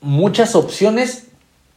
[0.00, 1.28] muchas opciones,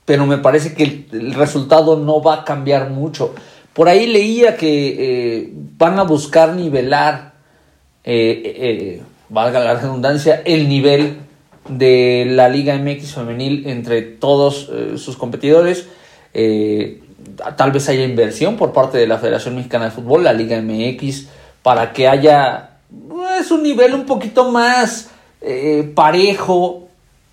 [0.06, 3.34] pero me parece que el, resultado no va a cambiar mucho.
[3.74, 7.34] Por ahí leía que eh, van a buscar nivelar,
[8.04, 11.18] eh, valga la redundancia, el nivel
[11.68, 15.88] de la Liga MX femenil entre todos sus competidores.
[16.34, 21.28] Tal vez haya inversión por parte de la Federación Mexicana de Fútbol, la Liga MX,
[21.62, 22.72] para que haya
[23.08, 25.10] pues, un nivel un poquito más
[25.42, 26.88] eh, parejo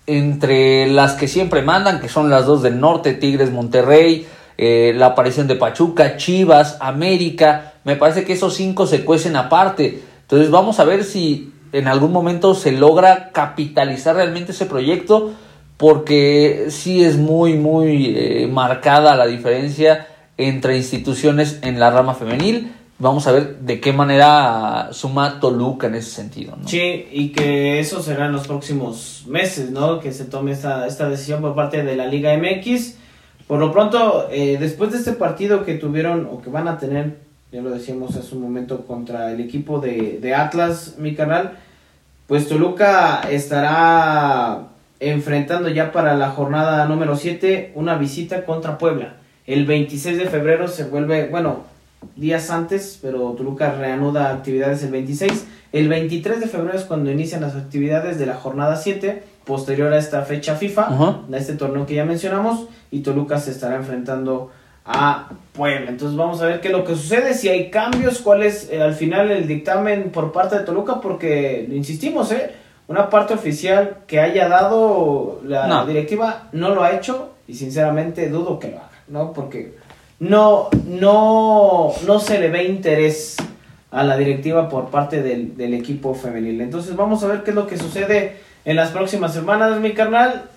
[0.05, 4.25] entre las que siempre mandan, que son las dos del norte, Tigres, Monterrey,
[4.57, 7.73] eh, la aparición de Pachuca, Chivas, América.
[7.83, 10.01] Me parece que esos cinco se cuecen aparte.
[10.21, 15.33] Entonces vamos a ver si en algún momento se logra capitalizar realmente ese proyecto,
[15.75, 22.71] porque sí es muy, muy eh, marcada la diferencia entre instituciones en la rama femenil.
[22.99, 26.55] Vamos a ver de qué manera suma Toluca en ese sentido.
[26.55, 26.67] ¿no?
[26.67, 29.99] Sí, y que eso será en los próximos meses, ¿no?
[29.99, 32.95] Que se tome esta, esta decisión por parte de la Liga MX.
[33.45, 37.17] Por lo pronto, eh, después de este partido que tuvieron o que van a tener,
[37.51, 41.59] ya lo decíamos hace un momento, contra el equipo de, de Atlas, mi canal,
[42.25, 49.17] pues Toluca estará enfrentando ya para la jornada número 7 una visita contra Puebla.
[49.45, 51.76] El 26 de febrero se vuelve, bueno,
[52.15, 55.45] días antes, pero Toluca reanuda actividades el 26.
[55.73, 59.97] El 23 de febrero es cuando inician las actividades de la jornada 7, posterior a
[59.97, 61.19] esta fecha FIFA, Ajá.
[61.31, 64.51] a este torneo que ya mencionamos, y Toluca se estará enfrentando
[64.85, 65.89] a Puebla.
[65.89, 68.81] Entonces vamos a ver qué es lo que sucede, si hay cambios, cuál es eh,
[68.81, 72.51] al final el dictamen por parte de Toluca, porque insistimos, ¿eh?
[72.87, 75.85] una parte oficial que haya dado la No.
[75.85, 79.33] directiva no lo ha hecho y sinceramente dudo que lo haga, ¿no?
[79.33, 79.75] Porque
[80.19, 83.37] no, no, no se le ve interés
[83.91, 86.61] a la directiva por parte del, del equipo femenil.
[86.61, 90.49] Entonces vamos a ver qué es lo que sucede en las próximas semanas, mi carnal.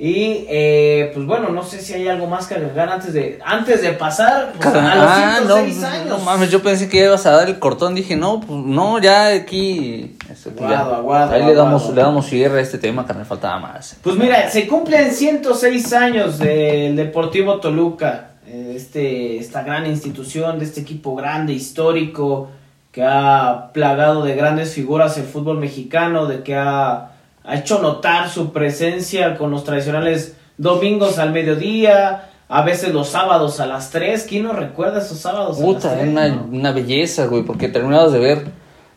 [0.00, 3.82] Y eh, pues bueno, no sé si hay algo más que agregar antes de antes
[3.82, 6.06] de pasar pues, a los Ah, no, 106 años.
[6.06, 9.26] no mames, yo pensé que ibas a dar el cortón, dije, no, pues no, ya
[9.34, 10.78] aquí este, pues, ya.
[10.82, 13.96] Aguado, aguado, ahí le damos, le damos cierre a este tema que me faltaba más.
[14.00, 20.80] Pues mira, se cumplen 106 años del Deportivo Toluca, este, esta gran institución, de este
[20.80, 22.48] equipo grande, histórico,
[22.92, 27.12] que ha plagado de grandes figuras el fútbol mexicano, de que ha,
[27.44, 33.60] ha hecho notar su presencia con los tradicionales domingos al mediodía, a veces los sábados
[33.60, 34.26] a las 3.
[34.28, 35.60] ¿Quién no recuerda esos sábados?
[35.60, 36.48] a las era 3, una, no?
[36.50, 38.46] una belleza, güey, porque terminabas de ver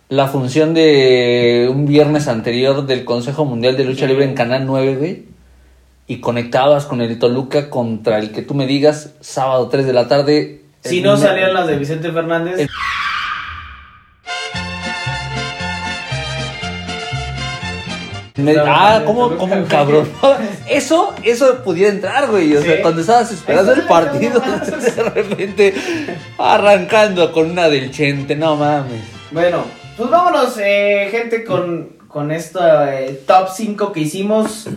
[0.09, 4.07] la función de un viernes anterior del Consejo Mundial de Lucha Sí.
[4.07, 5.25] Libre en Canal 9, güey,
[6.07, 10.07] y conectabas con el Toluca contra el que tú me digas, sábado 3 de la
[10.07, 12.59] tarde, Si no salían las de Vicente Fernández.
[12.59, 12.69] El-
[18.37, 20.09] Me- Estaba ah, Toluca, como un cabrón.
[20.69, 22.55] Eso, eso pudiera entrar, güey.
[22.55, 24.39] O sea, cuando estabas esperando el partido,
[24.95, 25.73] de repente
[26.37, 29.01] arrancando con una del Chente, no mames.
[29.31, 29.65] Bueno,
[29.97, 34.69] pues vámonos, eh, gente, con, con esto eh, top 5 que hicimos.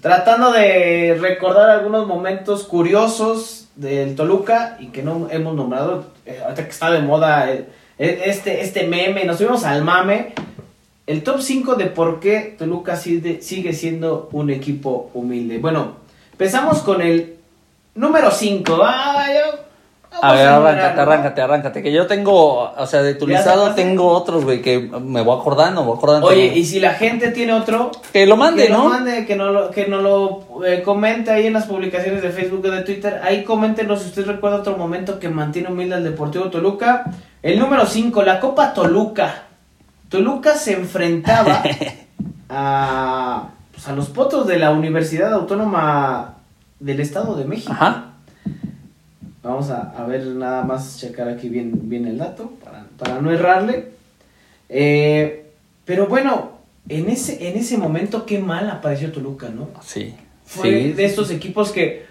[0.00, 6.06] Tratando de recordar algunos momentos curiosos del Toluca y que no hemos nombrado.
[6.24, 7.66] eh, ahorita que está de moda eh,
[7.98, 10.34] eh, este, este meme, nos subimos al mame.
[11.06, 15.58] El top 5 de por qué Toluca sigue, siendo un equipo humilde.
[15.58, 15.96] Bueno,
[16.32, 17.36] empezamos con el
[17.94, 18.78] número 5.
[18.82, 19.26] Ah,
[20.22, 21.82] A ver, arráncate, arráncate, arráncate.
[21.82, 25.38] Que yo tengo, o sea, de tu ¿Ya listado tengo otros, güey, que me voy
[25.38, 26.26] acordando, me voy acordando.
[26.26, 28.84] Oye, y si la gente tiene otro, que lo mande, que ¿no?
[28.84, 32.30] lo mande, que no lo, que no lo eh, comente ahí en las publicaciones de
[32.30, 33.20] Facebook o de Twitter.
[33.22, 37.04] Ahí coméntenos si usted recuerda otro momento que mantiene humilde al Deportivo Toluca.
[37.42, 39.44] El número 5, la Copa Toluca.
[40.08, 41.62] Toluca se enfrentaba
[42.48, 46.34] a, pues, a los potros de la Universidad Autónoma
[46.80, 47.72] del Estado de México.
[47.72, 48.15] Ajá.
[49.46, 53.30] Vamos a, a ver nada más, checar aquí bien, bien el dato para, para no
[53.30, 53.90] errarle.
[54.68, 55.44] Eh,
[55.84, 59.68] pero bueno, en ese, en ese momento qué mal apareció Toluca, ¿no?
[59.82, 60.14] Sí.
[60.44, 62.06] Fue sí, de estos equipos que,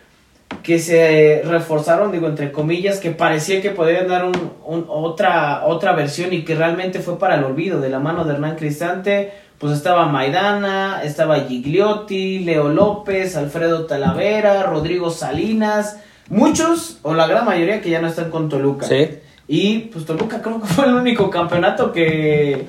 [0.64, 5.94] que se reforzaron, digo, entre comillas, que parecía que podían dar un, un- otra, otra
[5.94, 9.74] versión y que realmente fue para el olvido, de la mano de Hernán Cristante, pues
[9.74, 15.98] estaba Maidana, estaba Gigliotti, Leo López, Alfredo Talavera, Rodrigo Salinas,
[16.30, 18.88] muchos, o la gran mayoría que ya no están con Toluca.
[18.88, 19.10] Sí.
[19.48, 22.66] Y pues Toluca creo que fue el único campeonato que,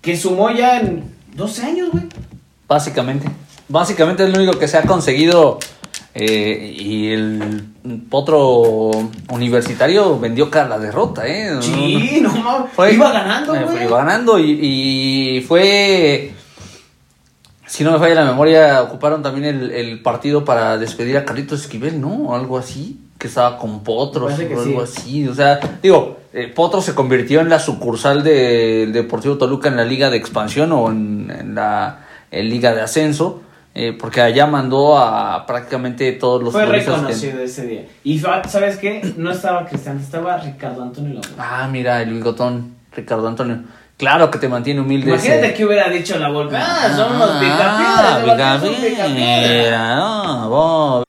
[0.00, 2.04] que sumó ya en 12 años, güey.
[2.68, 3.28] Básicamente.
[3.68, 5.58] Básicamente es lo único que se ha conseguido.
[6.14, 7.64] eh, y el
[8.10, 8.90] potro
[9.30, 11.56] universitario vendió cara la derrota, ¿eh?
[11.60, 12.70] Sí, no mames.
[12.72, 13.84] Fue- Iba ganando, eh, güey.
[13.84, 14.50] Iba ganando y,
[15.38, 16.32] y fue.
[17.72, 21.62] Si no me falla la memoria, ocuparon también el, el partido para despedir a Carlitos
[21.62, 22.08] Esquivel, ¿no?
[22.28, 22.98] O algo así.
[23.18, 24.98] Que estaba con Potros o algo sí.
[25.00, 25.28] así.
[25.28, 29.84] O sea, digo, eh, Potros se convirtió en la sucursal del Deportivo Toluca en la
[29.86, 32.00] Liga de Expansión o en, en la
[32.30, 33.40] en Liga de Ascenso.
[33.74, 37.86] eh, porque allá mandó a prácticamente todos los Fue que- reconocido ese día.
[38.04, 39.14] Y fa- ¿sabes qué?
[39.16, 41.32] No estaba Cristian, estaba Ricardo Antonio López.
[41.38, 43.60] Ah, mira, el bigotón, Ricardo Antonio.
[44.02, 45.10] Claro que te mantiene humilde.
[45.10, 46.56] Imagínate ese- que hubiera dicho la Volpe.
[46.56, 48.20] Ah, son los Ah, picapiedras.
[48.22, 49.80] de Bacanes son picapiedra, picapiedras".
[49.80, 51.04] ah, vos.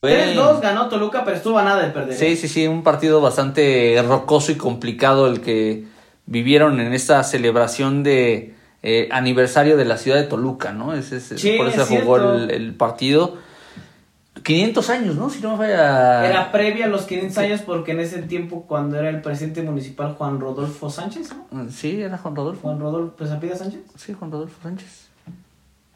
[0.00, 0.32] Bueno.
[0.32, 2.16] 3-2 ganó Toluca, pero estuvo a nada de perder.
[2.16, 5.84] Sí, sí, sí, un partido bastante rocoso y complicado el que
[6.26, 10.90] vivieron en esta celebración de eh, aniversario de la ciudad de Toluca, ¿no?
[11.00, 13.38] Sí, por eso es se jugó el partido.
[14.42, 15.30] 500 años, ¿no?
[15.30, 16.26] Si no me falla.
[16.28, 20.14] Era previa a los 500 años porque en ese tiempo cuando era el presidente municipal
[20.14, 21.70] Juan Rodolfo Sánchez, ¿no?
[21.70, 22.62] Sí, era Juan Rodolfo.
[22.62, 23.80] Juan Rodolfo Pesapida Sánchez.
[23.96, 25.08] Sí, Juan Rodolfo Sánchez.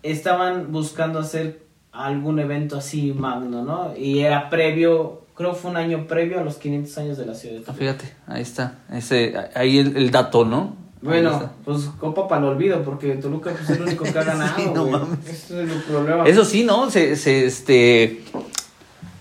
[0.03, 3.97] estaban buscando hacer algún evento así magno, ¿no?
[3.97, 7.35] Y era previo, creo que fue un año previo a los 500 años de la
[7.35, 7.73] ciudad de Ah.
[7.73, 8.79] Fíjate, ahí está.
[8.93, 10.77] Ese, ahí el, el dato, ¿no?
[11.03, 14.57] Bueno, pues copa para el olvido, porque Toluca pues, es el único que ha ganado,
[14.57, 15.27] Sí, no mames.
[15.29, 16.27] Es el problema.
[16.27, 16.91] Eso sí, ¿no?
[16.91, 18.23] Se, se, este,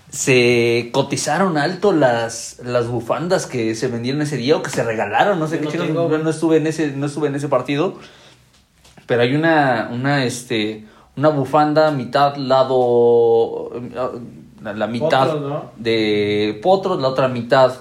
[0.09, 5.37] se cotizaron alto las, las bufandas que se vendieron ese día o que se regalaron,
[5.39, 7.95] no sé Yo qué no tengo, no estuve en ese, no estuve en ese partido,
[9.05, 10.85] pero hay una, una, este,
[11.17, 13.71] una bufanda mitad lado,
[14.63, 15.71] la, la mitad Potros, ¿no?
[15.75, 17.73] de Potros, la otra mitad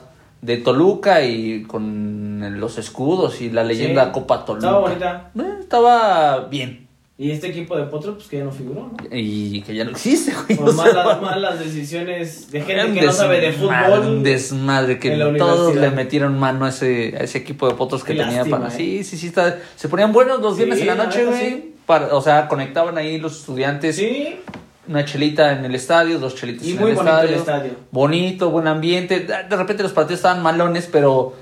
[0.42, 4.10] de Toluca y con los escudos y la leyenda Sí.
[4.12, 4.66] Copa Toluca.
[4.66, 5.30] Estaba bonita.
[5.38, 6.84] Eh, estaba bien.
[7.16, 8.96] Y este equipo de Potro, pues que ya no figuró, ¿no?
[9.16, 10.58] Y que ya no existe, güey.
[10.58, 14.00] Por O sea, malas, malas decisiones de gente que no sabe de fútbol.
[14.00, 18.14] Un desmadre que todos le metieron mano a ese, a ese equipo de potros que
[18.14, 18.74] Qué tenía lástima, para.
[18.74, 18.76] ¿eh?
[18.76, 19.28] Sí, sí, sí.
[19.28, 19.58] Está...
[19.76, 21.38] Se ponían buenos los viernes Sí, en la noche, güey.
[21.40, 21.74] sí.
[21.86, 23.94] Para- O sea, conectaban ahí los estudiantes.
[23.94, 24.40] Sí,
[24.88, 27.28] Una chelita en el estadio, dos chelitas y en muy el bonito estadio.
[27.32, 27.72] el estadio.
[27.92, 29.20] Bonito, buen ambiente.
[29.20, 31.32] De repente los partidos estaban malones, pero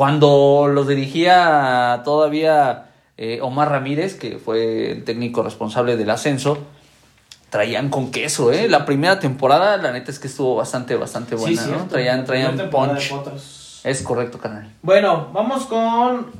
[0.00, 2.86] cuando los dirigía todavía
[3.18, 6.56] eh, Omar Ramírez, que fue el técnico responsable del ascenso,
[7.50, 8.66] traían con queso, ¿eh?
[8.66, 11.86] La primera temporada, la neta es que estuvo bastante, bastante buena, sí, ¿no?
[11.86, 13.12] Traían, traían punch.
[13.84, 14.72] Es correcto, canal.
[14.80, 16.32] Bueno, vamos con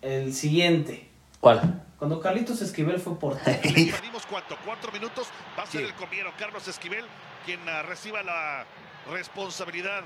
[0.00, 1.08] el siguiente.
[1.40, 1.82] ¿Cuál?
[1.98, 3.58] Cuando Carlitos Esquivel fue portero.
[3.62, 5.26] Perdimos cuánto, cuatro minutos.
[5.58, 7.04] Va a ser el comiero Carlos Esquivel
[7.44, 8.64] quien ah, reciba la
[9.10, 10.02] responsabilidad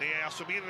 [0.00, 0.62] de asumir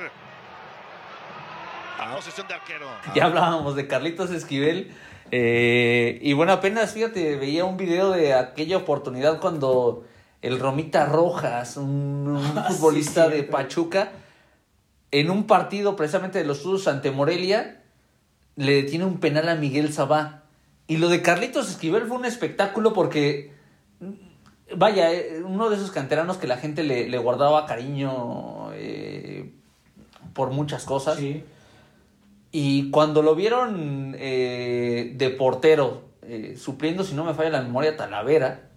[1.99, 2.85] A posición de arquero.
[3.15, 4.91] Ya hablábamos de Carlitos Esquivel.
[5.31, 10.05] eh, y bueno, apenas, fíjate, veía un video de aquella oportunidad cuando
[10.41, 13.43] el Romita Rojas, un, un Ah, sí, futbolista de.
[13.43, 14.11] Pachuca,
[15.11, 17.81] en un partido precisamente de los Tuzos ante Morelia,
[18.55, 20.43] le detiene un penal a Miguel Sabá.
[20.87, 23.51] Y lo de Carlitos Esquivel fue un espectáculo porque,
[24.75, 29.51] vaya, eh, uno de esos canteranos que la gente le, le guardaba cariño eh,
[30.33, 31.17] por muchas cosas.
[31.17, 31.43] Sí.
[32.59, 37.95] Y cuando lo vieron eh, de portero, eh, supliendo, si no me falla la memoria,
[37.95, 38.71] Talavera,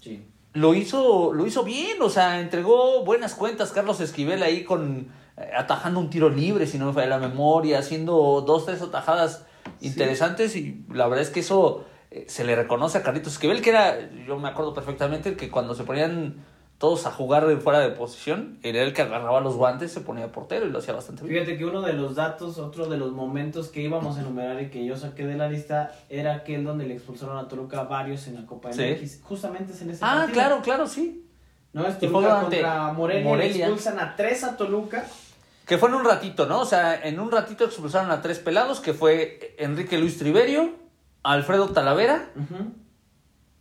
[0.00, 0.26] Sí.
[0.54, 5.50] lo hizo, lo hizo bien, o sea, entregó buenas cuentas Carlos Esquivel ahí con eh,
[5.54, 9.44] atajando un tiro libre, si no me falla la memoria, haciendo dos, tres atajadas
[9.82, 13.68] interesantes y la verdad es que eso eh, se le reconoce a Carlitos Esquivel, que
[13.68, 16.36] era, yo me acuerdo perfectamente que cuando se ponían
[16.78, 20.30] todos a jugar de fuera de posición, era el que agarraba los guantes, se ponía
[20.32, 21.34] portero y lo hacía bastante bien.
[21.44, 24.68] Fíjate que uno de los datos, otro de los momentos que íbamos a enumerar y
[24.70, 28.34] que yo saqué de la lista era aquel donde le expulsaron a Toluca varios en
[28.34, 28.82] la Copa Sí.
[28.82, 29.20] MX.
[29.22, 30.32] Justamente es en ese Ah, partido.
[30.34, 31.26] claro, claro, sí.
[31.72, 33.66] No, es Toluca contra Morelia, Morelia.
[33.68, 35.06] le expulsan a tres a Toluca.
[35.66, 36.60] Que fue en un ratito, ¿no?
[36.60, 40.70] O sea, en un ratito expulsaron a tres pelados, que fue Enrique Luis Triverio,
[41.22, 42.72] Alfredo Talavera, Ujú.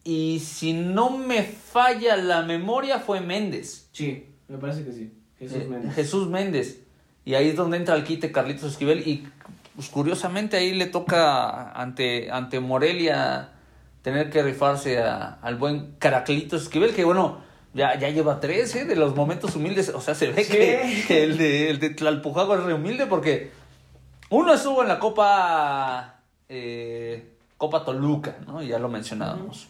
[0.04, 3.88] Y si no me falla la memoria, fue Méndez.
[3.94, 5.14] Sí, me parece que sí.
[5.40, 5.96] Jesús Eh, Méndez.
[5.96, 6.80] Jesús Méndez.
[7.26, 9.08] Y ahí es donde entra el quite Carlitos Esquivel.
[9.08, 9.28] Y
[9.76, 13.50] pues, curiosamente ahí le toca ante, ante Morelia
[14.02, 17.40] tener que rifarse a- al buen Caraclitos Esquivel, que bueno,
[17.74, 18.84] ya, ya lleva tres ¿eh?
[18.86, 19.90] de los momentos humildes.
[19.90, 20.52] O sea, se ve Sí.
[20.52, 23.52] que, que el, de, el de Tlalpujago es re humilde porque
[24.30, 28.62] uno estuvo en la Copa, eh, Copa Toluca, ¿no?
[28.62, 29.70] Ya lo mencionábamos.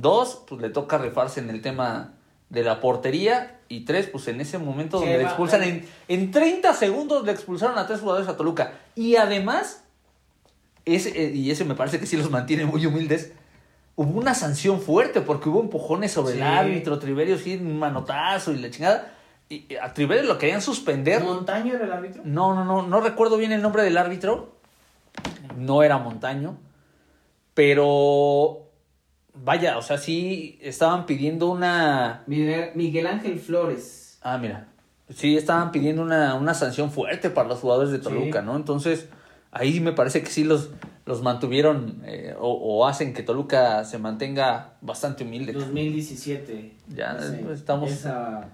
[0.00, 2.14] Dos, pues le toca rifarse en el tema
[2.48, 3.58] de la portería.
[3.68, 7.78] Y tres, pues en ese momento donde le expulsan, en, en 30 segundos le expulsaron
[7.78, 8.72] a tres jugadores a Toluca.
[8.96, 9.84] Y además,
[10.84, 13.32] ese, eh, y ese me parece que sí los mantiene muy humildes,
[13.94, 16.38] hubo una sanción fuerte porque hubo empujones sobre Sí.
[16.40, 19.14] el árbitro, Triverio sí, un manotazo y la chingada.
[19.48, 21.22] Y a Triverio lo querían suspender.
[21.22, 22.22] ¿Montaño era el árbitro?
[22.24, 24.56] No, no, no, no recuerdo bien el nombre del árbitro.
[25.56, 26.56] No era Montaño.
[27.54, 28.69] Pero
[29.34, 32.22] vaya, o sea, sí estaban pidiendo una.
[32.26, 34.18] Miguel, Miguel Ángel Flores.
[34.22, 34.66] Ah, mira.
[35.14, 38.46] Sí, estaban pidiendo una, una sanción fuerte para los jugadores de Toluca, Sí.
[38.46, 38.54] ¿no?
[38.56, 39.08] Entonces,
[39.50, 40.70] ahí me parece que sí los,
[41.04, 45.52] los mantuvieron eh, o, o hacen que Toluca se mantenga bastante humilde.
[45.52, 46.76] 2017.
[46.94, 48.50] Ya, pues, estamos- Esa,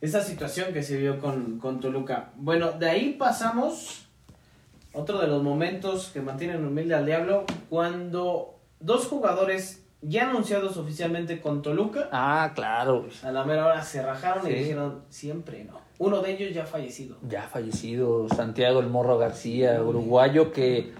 [0.00, 2.30] esa situación que se vio con, con Toluca.
[2.36, 4.06] Bueno, de ahí pasamos.
[4.92, 7.46] Otro de los momentos que mantienen humilde al diablo.
[7.68, 12.08] Cuando dos jugadores ya anunciados oficialmente con Toluca.
[12.12, 13.06] Ah, claro.
[13.22, 14.52] A la mera hora se rajaron Sí.
[14.52, 15.80] y dijeron siempre no.
[15.98, 17.16] Uno de ellos ya fallecido.
[17.28, 20.92] Ya fallecido Santiago el Morro García, uruguayo, que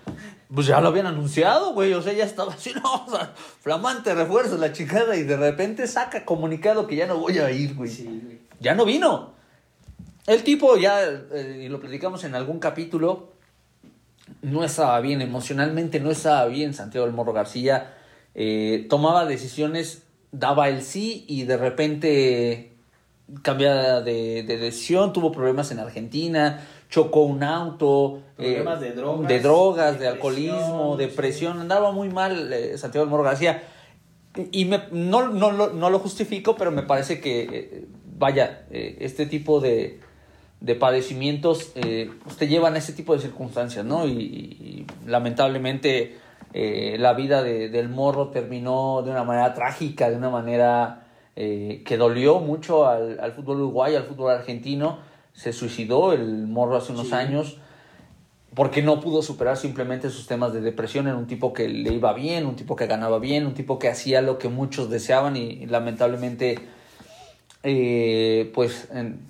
[0.54, 1.92] pues ya lo habían anunciado, güey.
[1.94, 5.86] O sea, ya estaba así, no, o sea, flamante refuerzo, la chingada, y de repente
[5.88, 7.90] saca comunicado que ya no voy a ir, güey.
[7.90, 8.38] Sí, güey.
[8.60, 9.34] Ya no vino.
[10.26, 13.32] El tipo ya, eh, y lo platicamos en algún capítulo,
[14.42, 17.93] no estaba bien emocionalmente, no estaba bien Santiago del Morro García.
[18.34, 22.72] Eh, tomaba decisiones, daba el sí y de repente
[23.42, 26.60] cambiaba de, de decisión, tuvo problemas en Argentina,
[26.90, 31.04] chocó un auto, Problemas de drogas, de, drogas, de depresión, alcoholismo, sí.
[31.04, 33.62] depresión, andaba muy mal eh, Santiago del Morro García.
[34.50, 37.84] Y me- no, no, lo- no lo justifico, pero me parece que, eh,
[38.18, 40.00] vaya, eh, este tipo de,
[40.60, 44.06] de padecimientos eh, pues te llevan a ese tipo de circunstancias, ¿no?
[44.08, 46.18] Y, y lamentablemente
[46.54, 51.00] eh, la vida de- del morro terminó de una manera trágica, de una manera
[51.36, 54.98] eh, que dolió mucho al, al fútbol uruguayo, al fútbol argentino.
[55.32, 57.14] Se suicidó el morro hace unos Sí.
[57.14, 57.58] años
[58.54, 61.08] porque no pudo superar simplemente sus temas de depresión.
[61.08, 63.88] Era un tipo que le iba bien, un tipo que ganaba bien, un tipo que
[63.88, 66.56] hacía lo que muchos deseaban y, y lamentablemente
[67.64, 69.20] eh, pues en-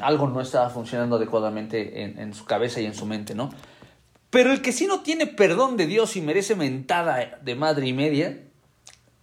[0.00, 3.50] algo no estaba funcionando adecuadamente en, en su cabeza y en su mente, ¿no?
[4.32, 7.92] Pero el que sí no tiene perdón de Dios y merece mentada de madre y
[7.92, 8.38] media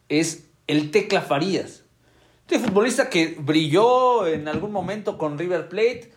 [0.07, 1.83] es el Tecla Farías.
[2.41, 6.13] Este futbolista que brilló en algún momento con River Plate,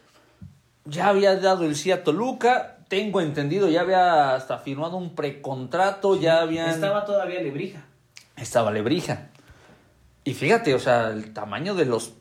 [0.84, 6.20] ya había dado el sí a Toluca, tengo entendido, ya había hasta firmado un precontrato,
[6.20, 6.68] ya habían...
[6.68, 7.86] Estaba todavía Lebrija.
[8.36, 9.30] estaba Lebrija.
[10.22, 12.12] Y fíjate, o sea, el tamaño de los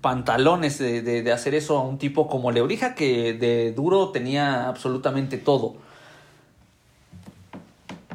[0.00, 4.68] pantalones de, de- de hacer eso a un tipo como Lebrija, que de duro tenía
[4.68, 5.76] absolutamente todo.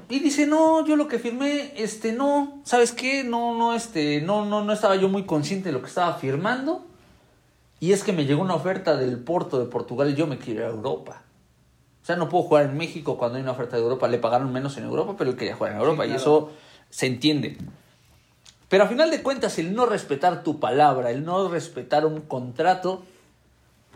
[0.10, 3.24] Y dice, no, yo lo que firmé, este, no, ¿sabes qué?
[3.24, 6.86] No, no, este, no, no, no estaba yo muy consciente de lo que estaba firmando.
[7.80, 10.60] Y es que me llegó una oferta del Porto de Portugal y yo me quiero
[10.62, 11.24] ir a Europa.
[12.02, 14.08] O sea, no puedo jugar en México cuando hay una oferta de Europa.
[14.08, 16.04] Le pagaron menos en Europa, pero él quería jugar en Europa.
[16.06, 16.52] Sí, Y eso
[16.90, 17.58] se entiende.
[18.70, 23.04] Pero a final de cuentas, el no respetar tu palabra, el no respetar un contrato,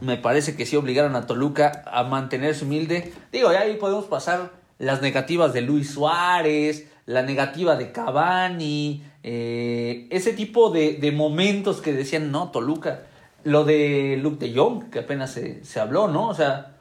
[0.02, 3.14] me parece que sí obligaron a Toluca a mantenerse humilde.
[3.32, 10.08] Digo, ya ahí podemos pasar las negativas de Luis Suárez, la negativa de Cavani, eh,
[10.12, 13.04] ese tipo de, de momentos que decían, no, Toluca.
[13.44, 16.28] Lo de Luke de Jong, que apenas se, se habló, ¿no?
[16.28, 16.76] O sea,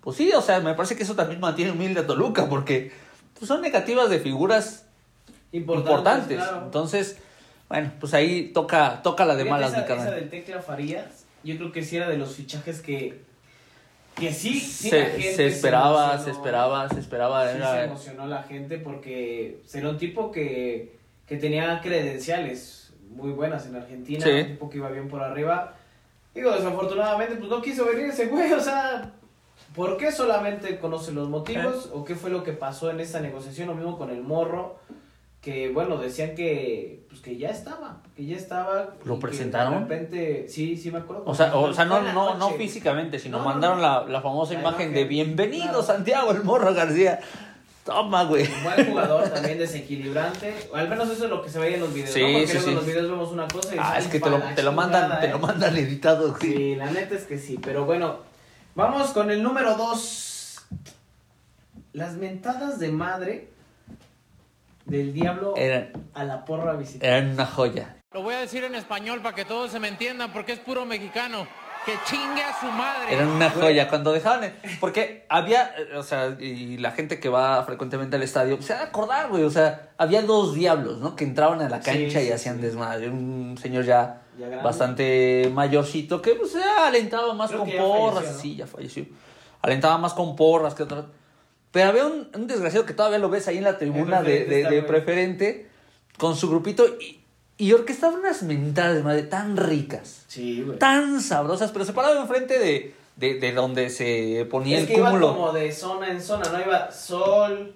[0.00, 2.92] pues sí, o sea, me parece que eso también mantiene humilde a Toluca, porque
[3.38, 4.86] pues, son negativas de figuras
[5.52, 6.36] Importantes, importantes.
[6.38, 6.64] claro.
[6.64, 7.18] Entonces,
[7.68, 10.06] bueno, pues ahí toca, toca la de Fíjate, malas, esa, mi carnal.
[10.08, 13.22] esa del Tecla Farías, yo creo que sí era de los fichajes que,
[14.16, 17.50] que sí, sí se, gente se esperaba, se esperaba, se esperaba.
[17.50, 23.30] Sí era- se emocionó la gente porque era un tipo que, que tenía credenciales muy
[23.32, 24.30] buenas en Argentina, Sí.
[24.30, 25.74] un tipo que iba bien por arriba.
[26.34, 29.12] Digo, desafortunadamente, pues no quiso venir ese güey, o sea,
[29.74, 31.90] ¿por qué solamente conoce los motivos?
[31.92, 33.66] ¿O qué fue lo que pasó en esta negociación?
[33.68, 34.78] Lo mismo con el morro,
[35.40, 38.94] que bueno, decían que, pues que ya estaba, que ya estaba.
[39.04, 39.72] ¿Lo presentaron?
[39.72, 41.22] De repente, sí, sí me acuerdo.
[41.26, 43.80] O sea, o sea no, no, no físicamente, sino No, no, mandaron.
[43.80, 45.82] La, la famosa La imagen imagen, de bienvenido claro.
[45.82, 47.20] Santiago el Morro García.
[47.84, 48.46] Toma, güey.
[48.62, 50.54] Buen jugador también desequilibrante.
[50.74, 52.10] Al menos eso es lo que se veía en los videos.
[52.10, 52.38] Sí, ¿no?
[52.38, 52.70] Porque sí, luego sí.
[52.70, 55.20] en los videos vemos una cosa y Ah, es que te lo, te lo mandan,
[55.20, 55.30] te ¿eh?
[55.30, 56.52] lo mandan editado, güey.
[56.52, 57.58] Sí, la neta es que sí.
[57.62, 58.18] Pero bueno,
[58.74, 60.60] vamos con el número dos.
[61.94, 63.48] Las mentadas de madre
[64.90, 67.06] del diablo Eran, a la porra visitante.
[67.06, 67.96] eran una joya.
[68.12, 70.84] Lo voy a decir en español para que todos se me entiendan porque es puro
[70.84, 71.46] mexicano.
[71.86, 73.14] Que chingue a su madre.
[73.14, 74.44] Eran una joya cuando dejaban.
[74.44, 78.74] el- Porque había, eh, o sea, y la gente que va frecuentemente al estadio se
[78.74, 79.44] va a acordar, güey.
[79.44, 81.16] O sea, había dos diablos, ¿no?
[81.16, 82.62] Que entraban a la Sí, cancha y sí, hacían sí.
[82.62, 83.08] desmadre.
[83.08, 84.20] Un señor ya,
[84.62, 88.14] bastante mayorcito que pues ya alentaba más Creo con porras.
[88.16, 88.40] falleció, ¿no?
[88.42, 89.06] Sí, ya falleció.
[89.62, 91.04] Alentaba más con porras que otras.
[91.72, 94.74] Pero había un, un desgraciado que todavía lo ves ahí en la tribuna de, preferente
[94.74, 95.66] de- preferente
[96.18, 97.20] con su grupito y,
[97.58, 100.78] y orquestaba unas mentadas de madre tan ricas Sí, güey.
[100.78, 104.94] tan sabrosas, pero se paraba enfrente de, de, de donde se ponía Es el que
[104.96, 105.28] iba cúmulo.
[105.28, 106.60] como de zona en zona, ¿no?
[106.60, 107.74] Iba sol.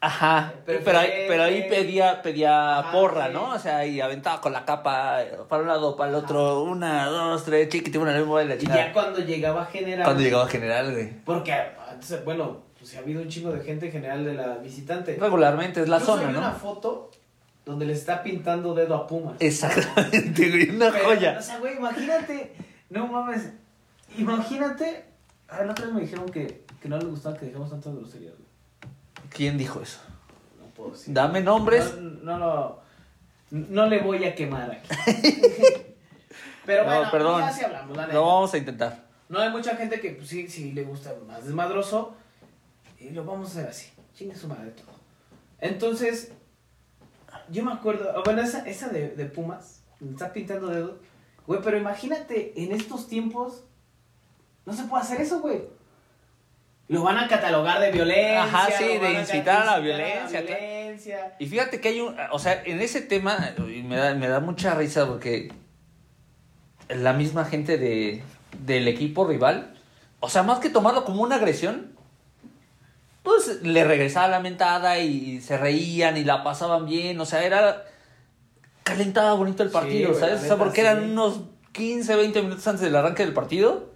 [0.00, 3.32] Ajá, pero ahí, pero ahí pedía, pedía Ajá, porra, sí.
[3.32, 3.50] ¿no?
[3.54, 5.18] O sea, y aventaba con la capa
[5.48, 8.58] para un lado, para el otro, una, dos, tres, chiquitito, una lengua de la Y
[8.58, 8.86] chingada.
[8.88, 10.04] ya cuando llegaba general.
[10.04, 11.10] Cuando llegaba general, güey.
[11.24, 11.52] Porque,
[11.90, 15.16] antes, bueno, pues ha habido un chingo de gente en general de la visitante.
[15.18, 16.56] Regularmente es la Incluso zona, hay una ¿no?
[16.58, 17.10] foto
[17.64, 19.36] donde le está pintando dedo a Pumas.
[19.40, 21.36] Exactamente, güey, una Pero, joya.
[21.38, 22.54] O sea, güey, imagínate.
[22.90, 23.52] No mames.
[24.18, 25.06] Imagínate.
[25.48, 27.94] A ver, la otra vez me dijeron que, que no les gustaba que dijéramos tantas
[27.94, 28.44] groserías, güey.
[29.30, 30.00] ¿Quién dijo eso?
[30.60, 31.14] No puedo decir.
[31.14, 31.96] Dame nombres.
[31.98, 32.80] No, no, lo-
[33.50, 34.88] no le voy a quemar aquí.
[36.66, 37.40] Pero No, bueno, perdón.
[37.40, 38.14] ya sí hablamos, la neta.
[38.14, 39.04] Lo vamos a intentar.
[39.28, 42.14] No hay mucha gente que pues, sí, sí le gusta más desmadroso.
[43.04, 43.90] Y lo vamos a hacer así.
[44.14, 44.94] Chingue su madre todo.
[45.60, 46.32] Entonces,
[47.50, 48.10] yo me acuerdo.
[48.16, 49.82] ah, Bueno, esa, esa de, de Pumas.
[50.00, 50.96] Me está pintando dedos.
[51.46, 53.64] Güey, pero imagínate, en estos tiempos.
[54.66, 55.62] No se puede hacer eso, güey.
[56.88, 58.44] Lo van a catalogar de violencia.
[58.44, 60.60] Ajá, sí, de incitar a la violencia, claro.
[60.60, 61.34] violencia.
[61.38, 64.74] Y fíjate que hay un, o sea, en ese tema me da, me da mucha
[64.74, 65.50] risa porque
[66.88, 68.22] la misma gente de,
[68.66, 69.74] del equipo rival,
[70.20, 71.93] o sea, más que tomarlo como una agresión,
[73.24, 77.86] pues le regresaba la mentada y se reían y la pasaban bien, o sea, era
[78.84, 80.42] calentaba bonito el partido, ¿sabes?
[80.42, 80.86] O sea, porque sí.
[80.86, 81.40] eran unos
[81.72, 83.90] 15, 20 minutos antes del arranque del partido,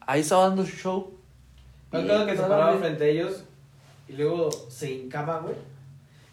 [0.00, 1.14] ahí estaba dando su show.
[1.92, 3.44] Me acuerdo que se paraba frente a ellos
[4.08, 5.54] y luego se hincaba, güey.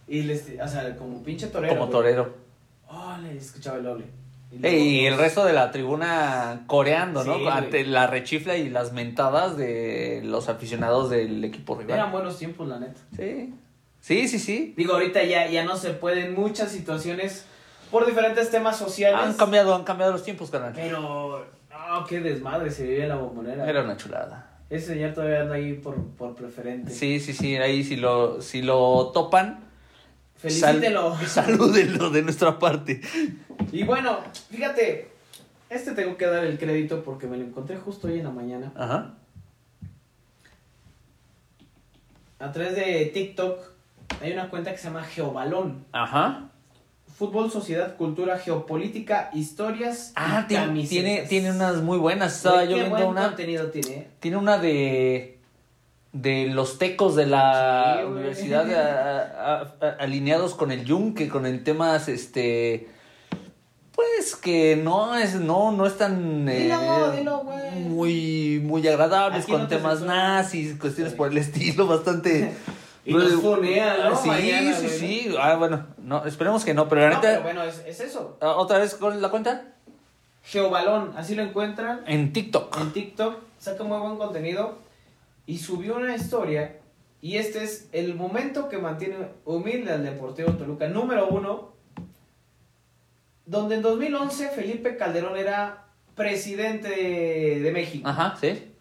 [0.07, 1.73] Y les, o sea, como pinche torero.
[1.73, 1.97] como güey.
[1.97, 2.33] torero.
[2.87, 4.05] Ole, escuchaba el ole.
[4.51, 7.35] Y, el resto de la tribuna coreando, Sí, ¿no?
[7.39, 7.47] güey.
[7.49, 12.11] Ante la rechifla y las mentadas de los aficionados del equipo Eran rival.
[12.11, 12.99] buenos tiempos, la neta.
[13.15, 13.53] Sí.
[13.99, 14.73] Sí, sí, sí.
[14.77, 17.45] Digo, ahorita ya, ya no se pueden muchas situaciones
[17.91, 19.19] por diferentes temas sociales.
[19.21, 20.71] Han cambiado, han cambiado los tiempos, canal.
[20.73, 23.69] Pero, no, qué desmadre se vivía en la bombonera.
[23.69, 24.49] Era una chulada.
[24.69, 26.91] Ese señor todavía anda ahí por, por preferente.
[26.93, 27.57] Sí, sí, sí.
[27.57, 29.59] Ahí si lo, si lo topan,
[30.37, 31.15] Felicítelo.
[31.17, 33.01] sal- salúdenlo de nuestra parte.
[33.71, 35.09] Y bueno, fíjate,
[35.69, 38.71] este tengo que dar el crédito porque me lo encontré justo hoy en la mañana.
[38.75, 39.13] Ajá.
[42.39, 43.59] A través de TikTok
[44.21, 45.85] hay una cuenta que se llama Geobalón.
[45.91, 46.49] Ajá.
[47.17, 50.11] Fútbol, sociedad, cultura, geopolítica, historias.
[50.15, 52.37] Ah, y tiene, tiene, tiene unas muy buenas.
[52.37, 53.27] Estaba Güey, yo qué viendo buen una.
[53.29, 53.89] contenido tiene.
[53.95, 54.07] ¿eh?
[54.19, 55.33] Tiene una de
[56.13, 61.27] de los tecos de la Sí, universidad de- a- a- a- alineados con el yunque,
[61.27, 62.87] con el temas este
[63.97, 67.71] pues que no es no no están eh, Dilo, dilo, güey.
[67.81, 72.53] muy muy agradables Aquí con no te temas nazis, cuestiones por el estilo bastante
[73.05, 74.21] Y nos funean, ¿no?
[74.21, 75.35] Sí, Mañana, sí, sí.
[75.39, 78.37] Ah, bueno, no, esperemos que no, pero la No, neta pero bueno, es, es eso.
[78.41, 79.63] ah, otra vez con la cuenta
[80.43, 82.77] Geobalón, así lo encuentran en TikTok.
[82.79, 84.77] en TikTok, saca muy buen contenido
[85.45, 86.77] y subió una historia.
[87.21, 91.69] Y este es el momento que mantiene humilde al Deportivo Toluca, número uno,
[93.47, 95.85] donde en 2011 Felipe Calderón era
[96.15, 98.71] presidente de, México, Ajá, sí.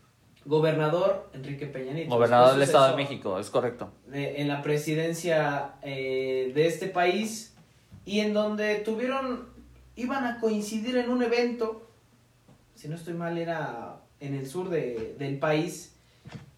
[0.45, 2.11] gobernador Enrique Peña Nieto.
[2.15, 3.91] Gobernador del Estado de México, es correcto.
[4.07, 7.55] de- en la presidencia eh, de este país
[8.05, 9.49] y en donde tuvieron,
[9.97, 11.89] iban a coincidir en un evento,
[12.75, 15.95] si no estoy mal era en el sur de- del país,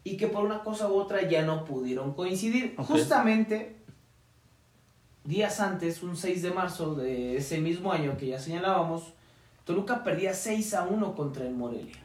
[0.04, 2.74] y que por una cosa u otra ya no pudieron coincidir.
[2.78, 3.76] Justamente
[5.28, 9.12] días antes, un 6 de marzo de ese mismo año que ya señalábamos,
[9.64, 11.96] Toluca perdía 6 a 1 contra el Morelia.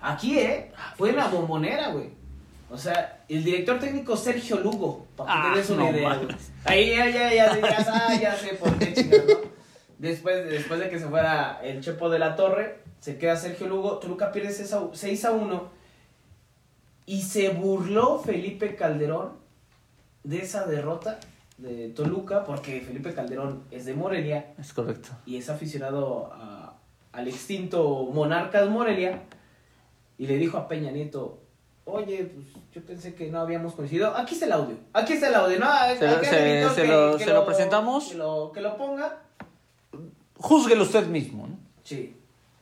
[0.00, 0.72] Aquí, ¿eh?
[0.96, 2.08] Fue en la bombonera, güey.
[2.70, 6.28] O sea, el director técnico Sergio Lugo, para que Ah, te des una no idea.
[6.64, 9.50] Ahí ya, ya, ya, ya, ya, ya sé por qué chingados, ¿no?
[9.98, 13.98] Después, después de que se fuera el Chepo de la Torre, se queda Sergio Lugo,
[13.98, 15.70] Toluca pierde 6 a 6 a 1
[17.04, 19.32] y se burló Felipe Calderón
[20.24, 21.20] de esa derrota
[21.58, 25.10] de Toluca, porque Felipe Calderón es de Morelia Es correcto.
[25.24, 26.74] y es aficionado a-
[27.12, 29.22] al extinto Monarcas Morelia
[30.18, 31.38] y le dijo a Peña Nieto,
[31.86, 34.14] oye, pues yo pensé que no habíamos coincidido.
[34.16, 35.66] Aquí está el audio, aquí está el audio, ¿no?
[36.74, 38.08] Se lo- se lo presentamos.
[38.10, 39.22] Que lo, que lo ponga.
[40.38, 41.58] Júzguelo usted mismo, ¿no?
[41.84, 42.15] Sí.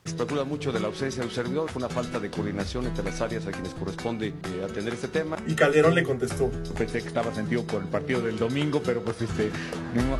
[0.05, 3.19] Especula mucho de la ausencia de un servidor, fue una falta de coordinación entre las
[3.21, 5.35] áreas a quienes corresponde eh, atender este tema.
[5.47, 6.47] Y Calderón le contestó.
[6.77, 9.49] Pensé que estaba sentido por el partido del domingo, pero pues este.
[9.95, 10.19] no-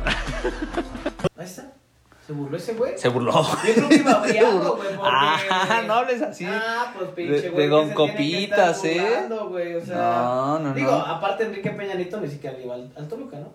[1.36, 1.72] Ahí está.
[2.26, 2.98] Se burló ese güey.
[2.98, 3.30] Se burló.
[3.32, 4.98] Yo creo que iba güey, porque...
[5.04, 6.44] Ah, no hables así.
[6.48, 7.68] Ah, pues De- pinche de güey.
[7.68, 9.00] Don tiene que Copitas, ¿eh?
[9.00, 10.96] burlando, güey, o sea, No, no, Digo, no.
[10.98, 13.52] aparte Enrique Peña Nieto ni siquiera le iba al, al Toluca, ¿no?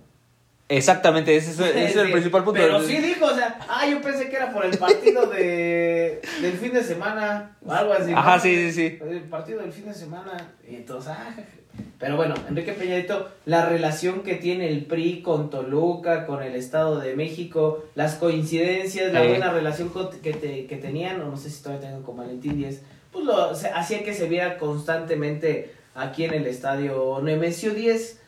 [0.77, 2.59] Exactamente, ese es, ese es el principal punto.
[2.61, 6.53] Pero sí dijo, o sea, ah, yo pensé que era por el partido de, del
[6.53, 8.11] fin de semana, o algo así.
[8.11, 8.17] ¿no?
[8.17, 8.99] Ajá, sí, sí, sí.
[9.01, 10.31] El partido del fin de semana,
[10.67, 11.35] y entonces, ah,
[11.99, 16.55] pero bueno, Enrique Peña Nieto, la relación que tiene el PRI con Toluca, con el
[16.55, 19.27] Estado de México, las coincidencias, la Eh.
[19.29, 22.57] buena relación con- que, te- que tenían, o no sé si todavía tengan con Valentín
[22.57, 28.20] Díez, pues lo, hacía que se viera constantemente aquí en el estadio Nemesio 10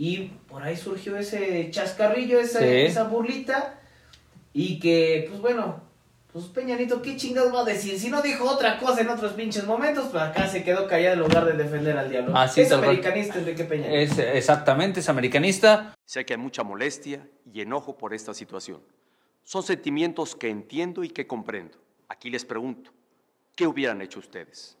[0.00, 2.66] y por ahí surgió ese chascarrillo, esa, Sí.
[2.66, 3.80] esa burlita
[4.52, 5.80] y que, pues bueno,
[6.32, 7.98] pues Peñanito, ¿qué chingados va a decir?
[7.98, 11.20] Si no dijo otra cosa en otros pinches momentos, pues acá se quedó callado en
[11.20, 12.36] lugar de defender al diablo.
[12.36, 13.92] Así es americanista Enrique Peña.
[13.92, 15.96] Es, exactamente, es americanista.
[16.04, 18.80] Sé que hay mucha molestia y enojo por esta situación.
[19.42, 21.76] Son sentimientos que entiendo y que comprendo.
[22.08, 22.92] Aquí les pregunto,
[23.56, 24.77] ¿qué hubieran hecho ustedes?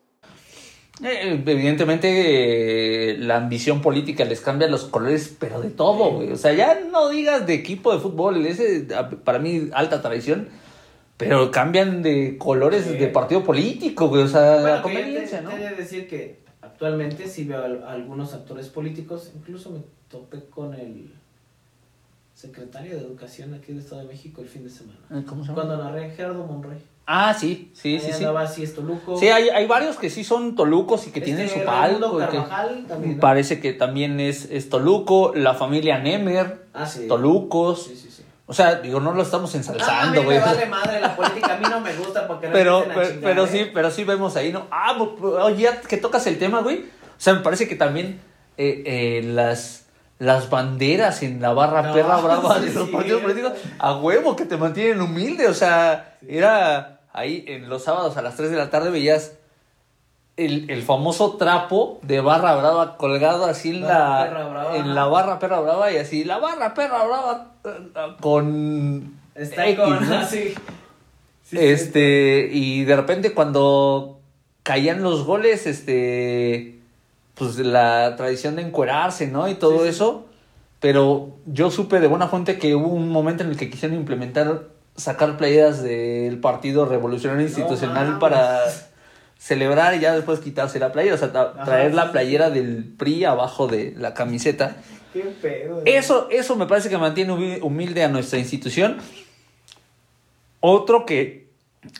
[1.02, 6.32] Eh, evidentemente, eh, la ambición política les cambia los colores, pero de todo, güey.
[6.32, 8.86] O sea, ya no digas de equipo de fútbol, ese
[9.24, 10.48] para mí alta traición,
[11.16, 12.96] pero cambian de colores Sí.
[12.96, 14.22] de partido político, güey.
[14.22, 15.50] O sea, Bueno, la conveniencia, te, ¿no?
[15.50, 19.80] te de decir que actualmente sí veo a, a algunos actores políticos, incluso me
[20.10, 21.12] topé con el
[22.34, 24.98] secretario de Educación aquí del Estado de México el fin de semana.
[25.12, 25.64] Eh, ¿Cómo se llama?
[25.64, 26.76] Cuando narré Gerardo Monroy.
[27.10, 28.24] Ah, sí, sí, Ahí sí, sí.
[28.26, 29.16] así Estoluco.
[29.18, 32.20] Sí, hay, hay varios que sí son tolucos y que Este tienen su Raimundo palco.
[32.22, 33.20] y que- Carvajal también, ¿no?
[33.20, 37.08] Parece que también es, es Toluco, la familia Nemer, Ah, sí.
[37.08, 37.84] Tolucos.
[37.84, 38.22] Sí, sí, sí.
[38.46, 40.38] O sea, digo, no lo estamos Ah, a ensalzando, mí güey.
[40.38, 43.02] me vale madre la política, a mí no me gusta porque no pero, a pero,
[43.06, 43.48] chingar, pero ¿eh?
[43.50, 44.66] sí, pero sí vemos ahí, ¿no?
[44.70, 46.80] Ah, bu- bu- oye, ya que tocas el tema, güey.
[46.80, 48.20] O sea, me parece que también
[48.58, 49.86] eh, eh, las,
[50.18, 54.36] las banderas en la barra No, perra brava sí, de los partidos políticos, a huevo
[54.36, 55.48] que te mantienen humilde.
[55.48, 59.32] O sea, era ahí en los sábados a las 3 de la tarde veías
[60.36, 65.60] el, el famoso trapo de barra brava colgado así en la, en la barra perra
[65.60, 67.52] brava y así, la barra perra brava
[68.20, 69.18] con...
[69.34, 70.16] Está X, con ¿no?
[70.18, 70.54] así.
[71.44, 74.18] Sí, sí, este, y de repente cuando
[74.62, 76.78] caían los goles, este,
[77.34, 79.48] pues la tradición de encuerarse, ¿no?
[79.48, 80.26] Y todo eso.
[80.80, 84.64] Pero yo supe de buena fuente que hubo un momento en el que quisieron implementar,
[84.98, 88.60] sacar playeras del Partido Revolucionario Institucional para
[89.38, 93.24] celebrar y ya después quitarse la playera, o sea, tra- traer la playera del PRI
[93.24, 94.76] abajo de la camiseta.
[95.12, 95.78] Qué pedo.
[95.80, 95.96] ¿eh?
[95.96, 98.98] Eso, eso me parece que mantiene humi- humilde a nuestra institución.
[100.60, 101.46] Otro que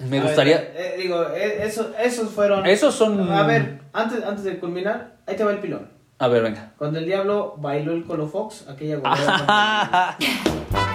[0.00, 0.56] me A ver, gustaría.
[0.74, 2.66] eh, digo, eh, eso, esos fueron.
[2.66, 5.88] Esos son- A ver, antes, antes de culminar, ahí te va el pilón.
[6.18, 6.72] A ver, venga.
[6.76, 8.98] Cuando el diablo bailó el Colofox, aquella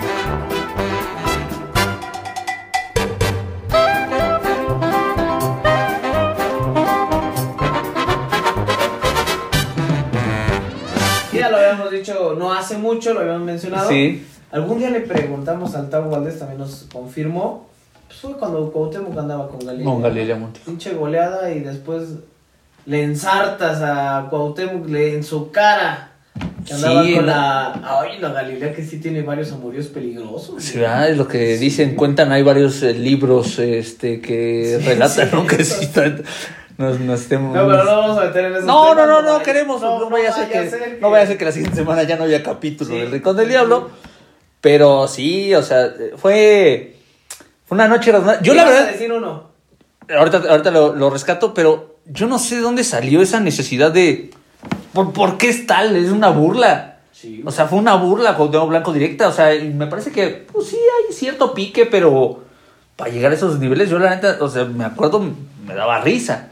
[12.36, 13.90] no hace mucho, lo habíamos mencionado.
[13.90, 14.26] Sí.
[14.52, 17.68] Algún día le preguntamos al Tavo Valdés, también nos confirmó.
[18.08, 19.86] Pues fue cuando Cuauhtémoc andaba con Galilea.
[19.86, 20.66] Con Galilea Montijo.
[20.66, 22.04] Pinche goleada y después
[22.86, 26.10] le ensartas a Cuauhtémoc le, en su cara.
[26.66, 27.32] Que andaba Sí, con ¿no?
[27.32, 28.00] la...
[28.00, 30.64] Ay, la Galilea que sí tiene varios amoríos peligrosos.
[30.64, 31.10] Sí, ¿verdad?
[31.10, 35.46] es lo que dicen, cuentan, hay varios eh, libros este que Sí, relatan, ¿no?
[35.48, 36.24] Que sí, tan-
[36.78, 37.56] nos, nos estemos...
[37.56, 38.66] No, pero no vamos a meter en eso.
[38.66, 41.38] No, no, no, no, queremos, no, vaya a ser que, ser no vaya a ser
[41.38, 42.98] que la siguiente semana ya no haya capítulo Sí.
[42.98, 43.90] del Rincón del Diablo,
[44.62, 46.96] pero sí, o sea, fue,
[47.66, 48.40] fue una noche razonable.
[48.44, 49.44] Yo la Ibas a verdad, decir uno.
[50.10, 54.32] ahorita, ahorita lo, lo rescato, pero yo no sé de dónde salió esa necesidad de,
[54.94, 55.96] ¿por, por qué es tal?
[55.96, 56.90] Es una burla.
[57.12, 57.42] Sí.
[57.46, 59.28] O sea, fue una burla con Blanco directa.
[59.28, 62.44] O sea, y me parece que, pues sí, hay cierto pique, pero
[62.98, 65.22] para llegar a esos niveles, yo la neta, o sea, me acuerdo,
[65.66, 66.50] me daba risa.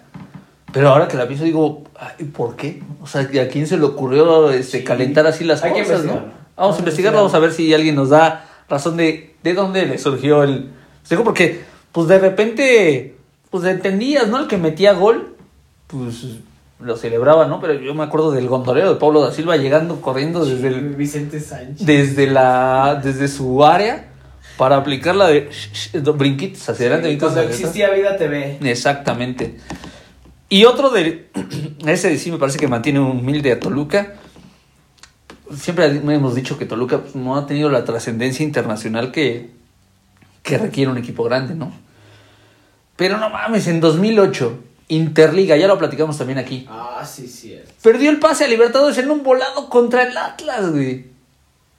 [0.73, 2.81] Pero ahora que la pienso, digo, ay, ¿por qué?
[3.01, 4.83] O sea, ¿a quién se le ocurrió este, Sí.
[4.83, 6.21] calentar así las Hay cosas, no?
[6.55, 9.97] Vamos a investigar, vamos a ver si alguien nos da razón de de dónde le
[9.97, 10.69] surgió el.
[11.09, 11.61] Digo, porque,
[11.91, 13.15] pues de repente,
[13.49, 14.37] pues entendías, ¿no?
[14.39, 15.35] El que metía gol,
[15.87, 16.25] pues
[16.79, 17.59] lo celebraba, ¿no?
[17.59, 21.39] Pero yo me acuerdo del gondolero de Pablo da Silva llegando corriendo desde el Vicente
[21.39, 21.85] Sánchez.
[21.85, 24.07] desde la desde su área
[24.57, 25.49] para aplicar la de
[26.15, 28.57] brinquitos hacia adelante Sí, cuando existía Vida TV.
[28.63, 29.57] exactamente
[30.51, 31.29] y otro de
[31.87, 34.15] ese sí me parece que mantiene humilde a Toluca
[35.55, 39.49] siempre hemos dicho que Toluca pues, no ha tenido la trascendencia internacional que
[40.43, 41.71] que requiere un equipo grande no
[42.97, 47.71] pero no mames en 2008 Interliga ya lo platicamos también aquí Ah, sí, cierto.
[47.81, 51.07] Perdió el pase a Libertadores en un volado contra el Atlas, güey.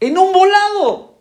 [0.00, 1.11] En un volado.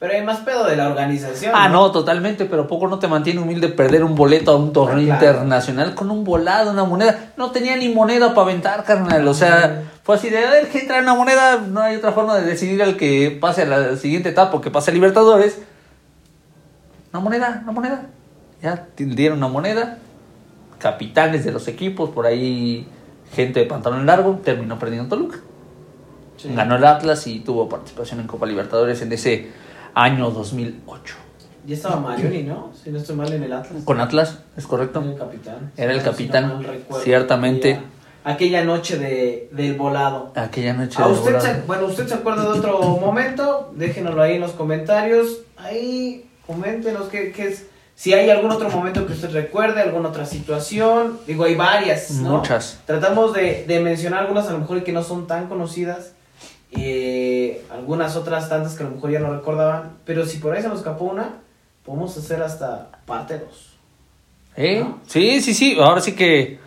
[0.00, 1.52] Pero hay más pedo de la organización.
[1.54, 5.12] Ah, no, totalmente, pero poco no te mantiene humilde perder un boleto a un torneo
[5.14, 5.36] Ah, claro.
[5.40, 7.32] internacional con un volado, una moneda.
[7.36, 9.28] No tenía ni moneda para aventar, carnal.
[9.28, 11.58] O sea, fue así de, a ver, que entra una moneda.
[11.58, 14.90] No hay otra forma de decidir al que pase a la siguiente etapa que pase
[14.90, 15.58] a Libertadores.
[17.12, 18.06] Una moneda, una moneda.
[18.62, 19.98] Ya te dieron una moneda.
[20.78, 22.88] Capitanes de los equipos, por ahí
[23.34, 25.40] gente de pantalón largo, terminó perdiendo Toluca.
[26.38, 26.50] Sí.
[26.54, 29.50] Ganó el Atlas y tuvo participación en Copa Libertadores en ese
[29.94, 31.14] año 2008.
[31.66, 32.72] Ya estaba Marioni, ¿no?
[32.82, 33.84] Si no estoy mal en el Atlas.
[33.84, 35.00] Con Atlas, es correcto.
[35.02, 35.72] Era el capitán.
[35.76, 37.04] Era el no capitán, recuerdo.
[37.04, 37.72] ciertamente.
[38.24, 40.32] Aquella, aquella noche de, del volado.
[40.34, 41.46] Aquella noche ¿A de usted volado.
[41.54, 43.70] se, bueno, ¿usted se acuerda de otro momento?
[43.76, 45.40] Déjenoslo ahí en los comentarios.
[45.58, 47.66] Ahí, coméntenos qué, qué es.
[47.94, 51.18] Si hay algún otro momento que usted recuerde, alguna otra situación.
[51.26, 52.38] Digo, hay varias, ¿no?
[52.38, 52.80] Muchas.
[52.86, 56.12] Tratamos de, de mencionar algunas a lo mejor que no son tan conocidas.
[56.72, 59.98] Eh, algunas otras tantas que a lo mejor ya no recordaban.
[60.04, 61.36] Pero si por ahí se nos escapó una,
[61.84, 63.70] podemos hacer hasta parte 2.
[64.56, 64.80] ¿Eh?
[64.80, 65.00] ¿No?
[65.06, 65.76] Sí, sí, sí.
[65.80, 66.58] Ahora sí que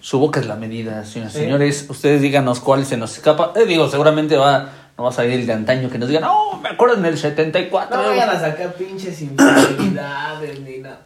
[0.00, 1.32] su boca es la medida, señores.
[1.32, 1.40] Sí.
[1.40, 3.52] Señores, ustedes díganos cuál se nos escapa.
[3.56, 6.60] Eh, digo, seguramente va, no va a salir el de antaño que nos digan, no,
[6.60, 7.96] me acuerdo en el 74.
[7.96, 11.00] No vayan a sacar pinches infidelidades ni nada.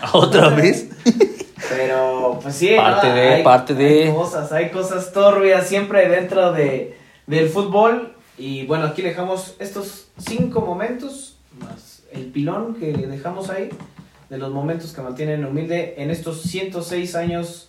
[0.12, 0.88] ¿Otra vez?
[1.68, 3.14] Pero, pues sí, Parte ¿no?
[3.14, 4.04] de, hay, parte de.
[4.04, 6.98] hay cosas, hay cosas turbias siempre dentro de,
[7.30, 8.14] del fútbol.
[8.36, 13.68] Y bueno, aquí dejamos estos cinco momentos, más el pilón que dejamos ahí,
[14.28, 17.68] de los momentos que mantienen humilde en estos 106 años,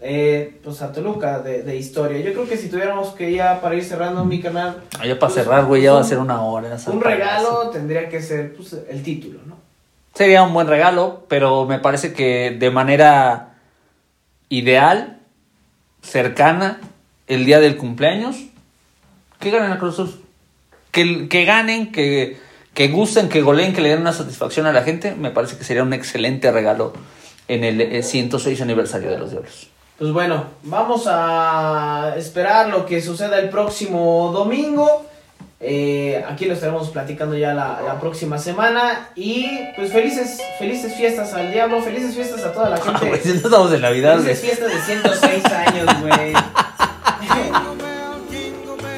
[0.00, 2.18] eh, pues a Toluca de, de historia.
[2.20, 5.32] Yo creo que si tuviéramos que ya para ir cerrando mi canal, Ah, ya para
[5.32, 6.76] pues, cerrar, güey, ya va a un- ser una hora.
[6.88, 9.56] un regalo tendría que ser pues, el título, ¿no?
[10.14, 13.54] Sería un buen regalo, pero me parece que de manera
[14.48, 15.20] ideal,
[16.02, 16.80] cercana,
[17.26, 18.36] el día del cumpleaños,
[19.40, 20.20] que ganen a Cruz Azul.
[20.90, 22.38] Que, que ganen, que,
[22.72, 25.64] que gusten, que goleen, que le den una satisfacción a la gente, me parece que
[25.64, 26.92] sería un excelente regalo
[27.48, 29.68] en el eh, 106 aniversario de los Diablos.
[29.98, 35.06] Pues bueno, vamos a esperar lo que suceda el próximo domingo.
[35.60, 39.10] Eh, aquí lo estaremos platicando ya la, la próxima semana.
[39.14, 43.08] Y pues felices, felices fiestas al diablo, felices fiestas a toda la gente.
[43.08, 44.34] No estamos en Navidad, güey.
[44.34, 46.32] Felices fiestas de 106 años, güey.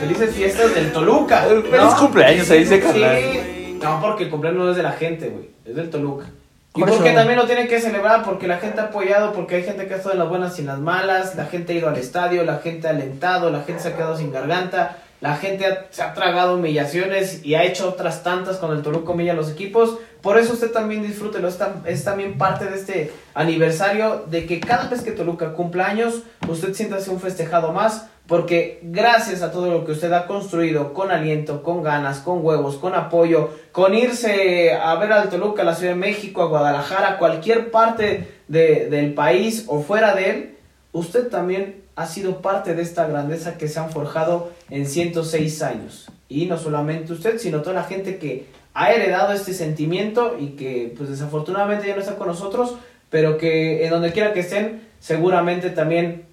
[0.07, 1.42] Felices fiestas del Toluca.
[1.42, 3.18] Feliz cumpleaños, se dice, carnal.
[3.20, 3.78] Sí.
[3.82, 5.50] No, porque el cumpleaños no es de la gente, güey.
[5.64, 6.26] Es del Toluca.
[6.74, 7.18] Y Por porque eso.
[7.18, 9.96] también lo tienen que celebrar, porque la gente ha apoyado, porque hay gente que ha
[9.96, 12.59] estado en las buenas y en las malas, la gente ha ido al estadio, la
[12.59, 16.56] gente ha alentado, la gente se ha quedado sin garganta, la gente se ha tragado
[16.56, 19.98] humillaciones y ha hecho otras tantas con el Toluca humilla los equipos.
[20.20, 24.88] Por eso usted también disfrútelo, es, es también parte de este aniversario de que cada
[24.88, 29.84] vez que Toluca cumpla años, usted siéntase un festejado más, porque gracias a todo lo
[29.84, 34.96] que usted ha construido con aliento, con ganas, con huevos, con apoyo, con irse a
[34.96, 39.14] ver al Toluca, a la Ciudad de México, a Guadalajara, a cualquier parte de- del
[39.14, 40.56] país o fuera de él,
[40.92, 46.07] usted también ha sido parte de esta grandeza que se han forjado en 106 años.
[46.28, 50.92] Y no solamente usted, sino toda la gente que ha heredado este sentimiento y que
[50.97, 52.74] pues desafortunadamente ya no está con nosotros,
[53.09, 56.26] pero que en donde quiera que estén, seguramente también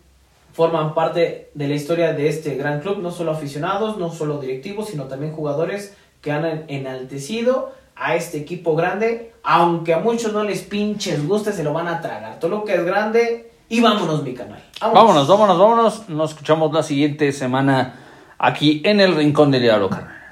[0.51, 4.89] forman parte de la historia de este gran club, no solo aficionados, no solo directivos,
[4.89, 10.61] sino también jugadores que han enaltecido a este equipo grande, aunque a muchos no les
[10.61, 12.39] pinches guste, se lo van a tragar.
[12.39, 14.59] Todo lo que es grande y vámonos mi canal.
[14.79, 16.09] Vámonos, vámonos, vámonos.
[16.09, 17.95] Nos escuchamos la siguiente semana
[18.37, 20.22] aquí en el Rincón del Diablo, carnal.